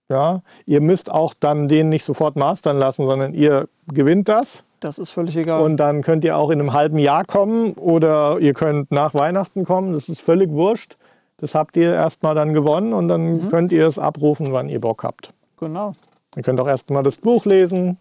ja, 0.10 0.42
ihr 0.66 0.82
müsst 0.82 1.12
auch 1.12 1.36
dann 1.40 1.68
den 1.68 1.90
nicht 1.90 2.04
sofort 2.04 2.36
mastern 2.38 2.80
lassen, 2.80 3.06
sondern 3.06 3.36
ihr 3.36 3.70
gewinnt 3.88 4.30
das. 4.30 4.64
Das 4.82 5.00
ist 5.00 5.12
völlig 5.12 5.38
egal. 5.38 5.62
Und 5.62 5.78
dann 5.78 6.02
könnt 6.02 6.26
ihr 6.26 6.36
auch 6.36 6.50
in 6.50 6.60
einem 6.60 6.74
halben 6.74 6.98
Jahr 6.98 7.24
kommen 7.24 7.74
oder 7.74 8.40
ihr 8.40 8.54
könnt 8.54 8.92
nach 8.92 9.14
Weihnachten 9.14 9.64
kommen. 9.64 9.94
Das 9.94 10.10
ist 10.10 10.22
völlig 10.22 10.50
wurscht. 10.52 10.98
Das 11.38 11.56
habt 11.56 11.78
ihr 11.78 11.94
erstmal 11.94 12.36
dann 12.36 12.54
gewonnen 12.54 12.92
und 12.94 13.08
dann 13.08 13.50
könnt 13.50 13.72
ihr 13.72 13.88
es 13.88 13.98
abrufen, 13.98 14.52
wann 14.52 14.70
ihr 14.70 14.82
Bock 14.82 15.04
habt. 15.04 15.32
genau. 15.60 15.94
Ihr 16.36 16.44
könnt 16.44 16.60
auch 16.62 16.68
erstmal 16.68 17.04
das 17.04 17.18
Buch 17.18 17.46
lesen, 17.46 17.98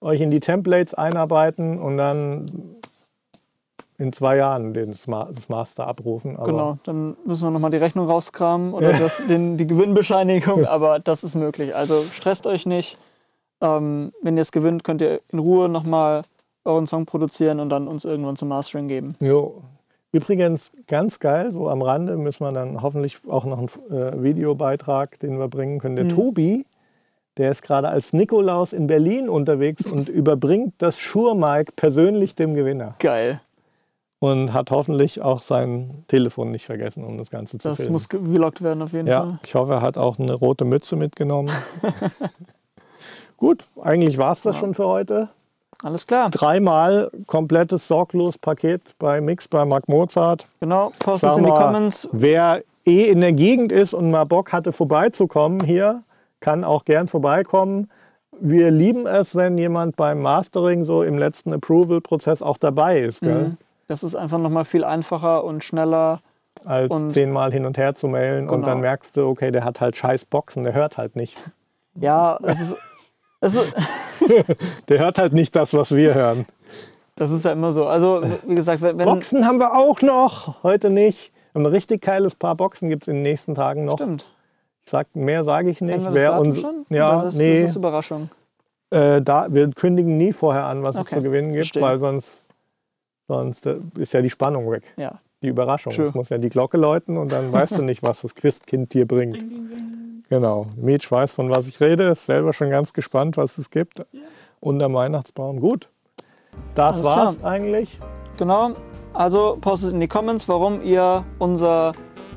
euch 0.00 0.22
in 0.22 0.30
die 0.30 0.40
Templates 0.40 0.94
einarbeiten 0.94 1.78
und 1.78 1.98
dann 1.98 2.46
in 3.98 4.12
zwei 4.12 4.36
Jahren 4.36 4.72
den 4.74 4.90
das 4.90 5.48
Master 5.48 5.86
abrufen. 5.86 6.36
Genau, 6.42 6.78
dann 6.84 7.16
müssen 7.24 7.46
wir 7.46 7.50
nochmal 7.50 7.70
die 7.70 7.76
Rechnung 7.76 8.06
rauskramen 8.06 8.72
oder 8.72 8.92
das, 8.92 9.22
den, 9.28 9.56
die 9.56 9.66
Gewinnbescheinigung, 9.66 10.64
aber 10.66 10.98
das 10.98 11.24
ist 11.24 11.34
möglich. 11.34 11.74
Also 11.74 12.02
stresst 12.12 12.46
euch 12.46 12.64
nicht. 12.66 12.96
Ähm, 13.60 14.12
wenn 14.22 14.36
ihr 14.36 14.42
es 14.42 14.52
gewinnt, 14.52 14.84
könnt 14.84 15.00
ihr 15.00 15.20
in 15.30 15.38
Ruhe 15.38 15.68
nochmal 15.68 16.22
euren 16.64 16.86
Song 16.86 17.06
produzieren 17.06 17.60
und 17.60 17.68
dann 17.68 17.86
uns 17.88 18.04
irgendwann 18.04 18.36
zum 18.36 18.48
Mastering 18.48 18.88
geben. 18.88 19.16
Jo. 19.20 19.62
Übrigens 20.12 20.70
ganz 20.86 21.18
geil, 21.18 21.50
so 21.50 21.68
am 21.68 21.82
Rande 21.82 22.16
müssen 22.16 22.44
wir 22.44 22.52
dann 22.52 22.82
hoffentlich 22.82 23.18
auch 23.28 23.44
noch 23.44 23.58
einen 23.58 23.68
äh, 23.90 24.22
Videobeitrag, 24.22 25.18
den 25.18 25.38
wir 25.38 25.48
bringen 25.48 25.80
können. 25.80 25.96
Der 25.96 26.08
Tobi, 26.08 26.64
der 27.36 27.50
ist 27.50 27.62
gerade 27.62 27.88
als 27.88 28.12
Nikolaus 28.12 28.72
in 28.72 28.86
Berlin 28.86 29.28
unterwegs 29.28 29.84
und 29.86 30.08
überbringt 30.08 30.74
das 30.78 31.00
Shure-Mic 31.00 31.72
persönlich 31.74 32.36
dem 32.36 32.54
Gewinner. 32.54 32.94
Geil. 33.00 33.40
Und 34.20 34.52
hat 34.52 34.70
hoffentlich 34.70 35.20
auch 35.20 35.40
sein 35.42 36.04
Telefon 36.06 36.52
nicht 36.52 36.64
vergessen, 36.64 37.04
um 37.04 37.18
das 37.18 37.28
Ganze 37.30 37.58
zu 37.58 37.68
Das 37.68 37.78
filmen. 37.78 37.92
muss 37.92 38.08
gevloggt 38.08 38.62
werden 38.62 38.82
auf 38.82 38.92
jeden 38.92 39.08
ja, 39.08 39.20
Fall. 39.20 39.38
ich 39.42 39.54
hoffe, 39.56 39.72
er 39.72 39.82
hat 39.82 39.98
auch 39.98 40.18
eine 40.18 40.32
rote 40.32 40.64
Mütze 40.64 40.94
mitgenommen. 40.94 41.50
Gut, 43.36 43.64
eigentlich 43.82 44.18
war 44.18 44.32
es 44.32 44.42
das 44.42 44.56
schon 44.56 44.74
für 44.74 44.86
heute. 44.86 45.28
Alles 45.82 46.06
klar. 46.06 46.30
Dreimal 46.30 47.10
komplettes 47.26 47.88
sorglos 47.88 48.38
Paket 48.38 48.80
bei 48.98 49.20
Mix 49.20 49.48
bei 49.48 49.64
Mark 49.64 49.88
Mozart. 49.88 50.46
Genau, 50.60 50.92
postet 50.98 51.30
es 51.30 51.36
in 51.36 51.44
die 51.44 51.50
Comments. 51.50 52.08
Wer 52.12 52.62
eh 52.86 53.04
in 53.08 53.20
der 53.20 53.32
Gegend 53.32 53.72
ist 53.72 53.92
und 53.92 54.10
mal 54.10 54.24
Bock 54.24 54.52
hatte, 54.52 54.72
vorbeizukommen 54.72 55.60
hier, 55.64 56.02
kann 56.40 56.64
auch 56.64 56.84
gern 56.84 57.08
vorbeikommen. 57.08 57.90
Wir 58.40 58.70
lieben 58.70 59.06
es, 59.06 59.34
wenn 59.36 59.58
jemand 59.58 59.96
beim 59.96 60.20
Mastering 60.22 60.84
so 60.84 61.02
im 61.02 61.18
letzten 61.18 61.52
Approval-Prozess 61.52 62.42
auch 62.42 62.56
dabei 62.58 63.00
ist, 63.00 63.20
gell? 63.22 63.48
Mhm. 63.48 63.56
Das 63.86 64.02
ist 64.02 64.14
einfach 64.14 64.38
nochmal 64.38 64.64
viel 64.64 64.84
einfacher 64.84 65.44
und 65.44 65.62
schneller. 65.64 66.20
als 66.64 66.90
Und- 66.90 67.10
zehnmal 67.10 67.52
hin 67.52 67.66
und 67.66 67.76
her 67.78 67.94
zu 67.96 68.06
mailen 68.08 68.48
und 68.48 68.54
Genau. 68.60 68.66
dann 68.68 68.80
merkst 68.80 69.16
du, 69.16 69.26
okay, 69.26 69.50
der 69.50 69.64
hat 69.64 69.80
halt 69.80 69.96
scheiß 69.96 70.24
Boxen, 70.26 70.62
der 70.62 70.72
hört 70.72 70.96
halt 70.98 71.16
nicht. 71.16 71.36
Ja, 71.96 72.38
es 72.42 72.60
ist, 72.60 72.76
Der 74.88 74.98
hört 74.98 75.18
halt 75.18 75.32
nicht 75.32 75.54
das, 75.54 75.74
was 75.74 75.94
wir 75.94 76.14
hören. 76.14 76.46
das 77.16 77.30
ist 77.30 77.44
ja 77.44 77.52
immer 77.52 77.72
so. 77.72 77.86
Also, 77.86 78.22
wie 78.46 78.54
gesagt, 78.54 78.82
wenn. 78.82 78.96
Boxen 78.96 79.46
haben 79.46 79.58
wir 79.58 79.74
auch 79.74 80.00
noch, 80.02 80.62
heute 80.62 80.90
nicht. 80.90 81.32
Ein 81.54 81.66
richtig 81.66 82.02
geiles 82.02 82.34
Paar 82.34 82.56
Boxen 82.56 82.88
gibt 82.88 83.04
es 83.04 83.08
in 83.08 83.14
den 83.16 83.22
nächsten 83.22 83.54
Tagen 83.54 83.84
noch. 83.84 83.94
Stimmt. 83.98 84.26
Ich 84.84 84.90
sag, 84.90 85.14
mehr 85.14 85.44
sage 85.44 85.70
ich 85.70 85.80
nicht. 85.80 86.04
Wer 86.10 86.38
uns, 86.38 86.60
schon? 86.60 86.84
Ja, 86.90 87.14
Oder 87.16 87.24
das, 87.26 87.36
nee. 87.38 87.60
das 87.62 87.70
ist 87.70 87.76
Überraschung. 87.76 88.28
Äh, 88.90 89.22
da, 89.22 89.46
wir 89.50 89.70
kündigen 89.70 90.16
nie 90.16 90.32
vorher 90.32 90.64
an, 90.64 90.82
was 90.82 90.96
es 90.96 91.02
Okay, 91.02 91.16
zu 91.16 91.22
gewinnen 91.22 91.52
gibt, 91.52 91.66
verstehe. 91.66 91.82
weil 91.82 91.98
sonst, 91.98 92.44
sonst 93.28 93.66
äh, 93.66 93.76
ist 93.98 94.12
ja 94.12 94.20
die 94.20 94.30
Spannung 94.30 94.70
weg. 94.70 94.82
Ja. 94.96 95.20
Die 95.44 95.48
Überraschung. 95.50 95.92
Es 95.92 96.14
muss 96.14 96.30
ja 96.30 96.38
die 96.38 96.48
Glocke 96.48 96.76
läuten 96.78 97.16
und 97.18 97.30
dann 97.30 97.52
weißt 97.52 97.78
du 97.78 97.82
nicht, 97.90 98.02
was 98.02 98.22
das 98.22 98.34
Christkind 98.34 98.94
dir 98.94 99.06
bringt. 99.06 99.44
Genau. 100.30 100.66
Mietsch 100.76 101.10
weiß, 101.12 101.34
von 101.34 101.50
was 101.50 101.68
ich 101.68 101.78
rede, 101.80 102.04
ist 102.04 102.24
selber 102.24 102.52
schon 102.54 102.70
ganz 102.70 102.92
gespannt, 102.94 103.36
was 103.36 103.58
es 103.58 103.68
gibt. 103.70 104.04
Unterm 104.60 104.94
Weihnachtsbaum. 104.94 105.60
Gut. 105.60 105.90
Das 106.74 106.96
Alles 106.96 107.06
war's 107.06 107.44
eigentlich. 107.44 108.00
Genau. 108.38 108.70
Also 109.12 109.58
postet 109.60 109.92
in 109.92 110.00
die 110.00 110.08
Comments, 110.08 110.48
warum 110.48 110.82
ihr 110.82 111.24
unser 111.38 111.92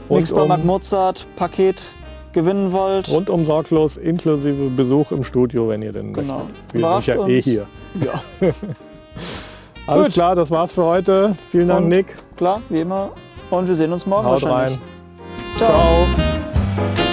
Mix 0.09 0.31
bei 0.33 0.41
Rundum- 0.41 0.47
Mark 0.49 0.65
Mozart 0.65 1.27
Paket 1.37 1.95
gewinnen 2.33 2.71
wollt. 2.73 3.09
Rundum 3.09 3.45
sorglos, 3.45 3.95
inklusive 3.97 4.69
Besuch 4.69 5.11
im 5.13 5.23
Studio, 5.23 5.69
wenn 5.69 5.81
ihr 5.81 5.93
denn 5.93 6.13
Genau. 6.13 6.39
möchtet. 6.39 6.55
Wir 6.73 6.79
Überrascht 6.79 7.05
sind 7.05 7.15
ja 7.21 7.27
eh 7.27 7.35
uns. 7.37 7.45
hier. 7.45 7.67
Ja, 8.01 8.21
Alles 9.87 10.05
Gut. 10.07 10.13
klar, 10.15 10.35
das 10.35 10.51
war's 10.51 10.73
für 10.73 10.83
heute. 10.83 11.35
Vielen 11.49 11.69
Dank, 11.69 11.83
Und- 11.83 11.87
Nick. 11.87 12.13
Klar, 12.37 12.61
wie 12.69 12.81
immer. 12.81 13.11
Und 13.49 13.67
wir 13.67 13.75
sehen 13.75 13.91
uns 13.91 14.05
morgen 14.05 14.27
Haut 14.27 14.43
wahrscheinlich. 14.43 14.79
rein. 14.79 15.57
Ciao. 15.57 17.06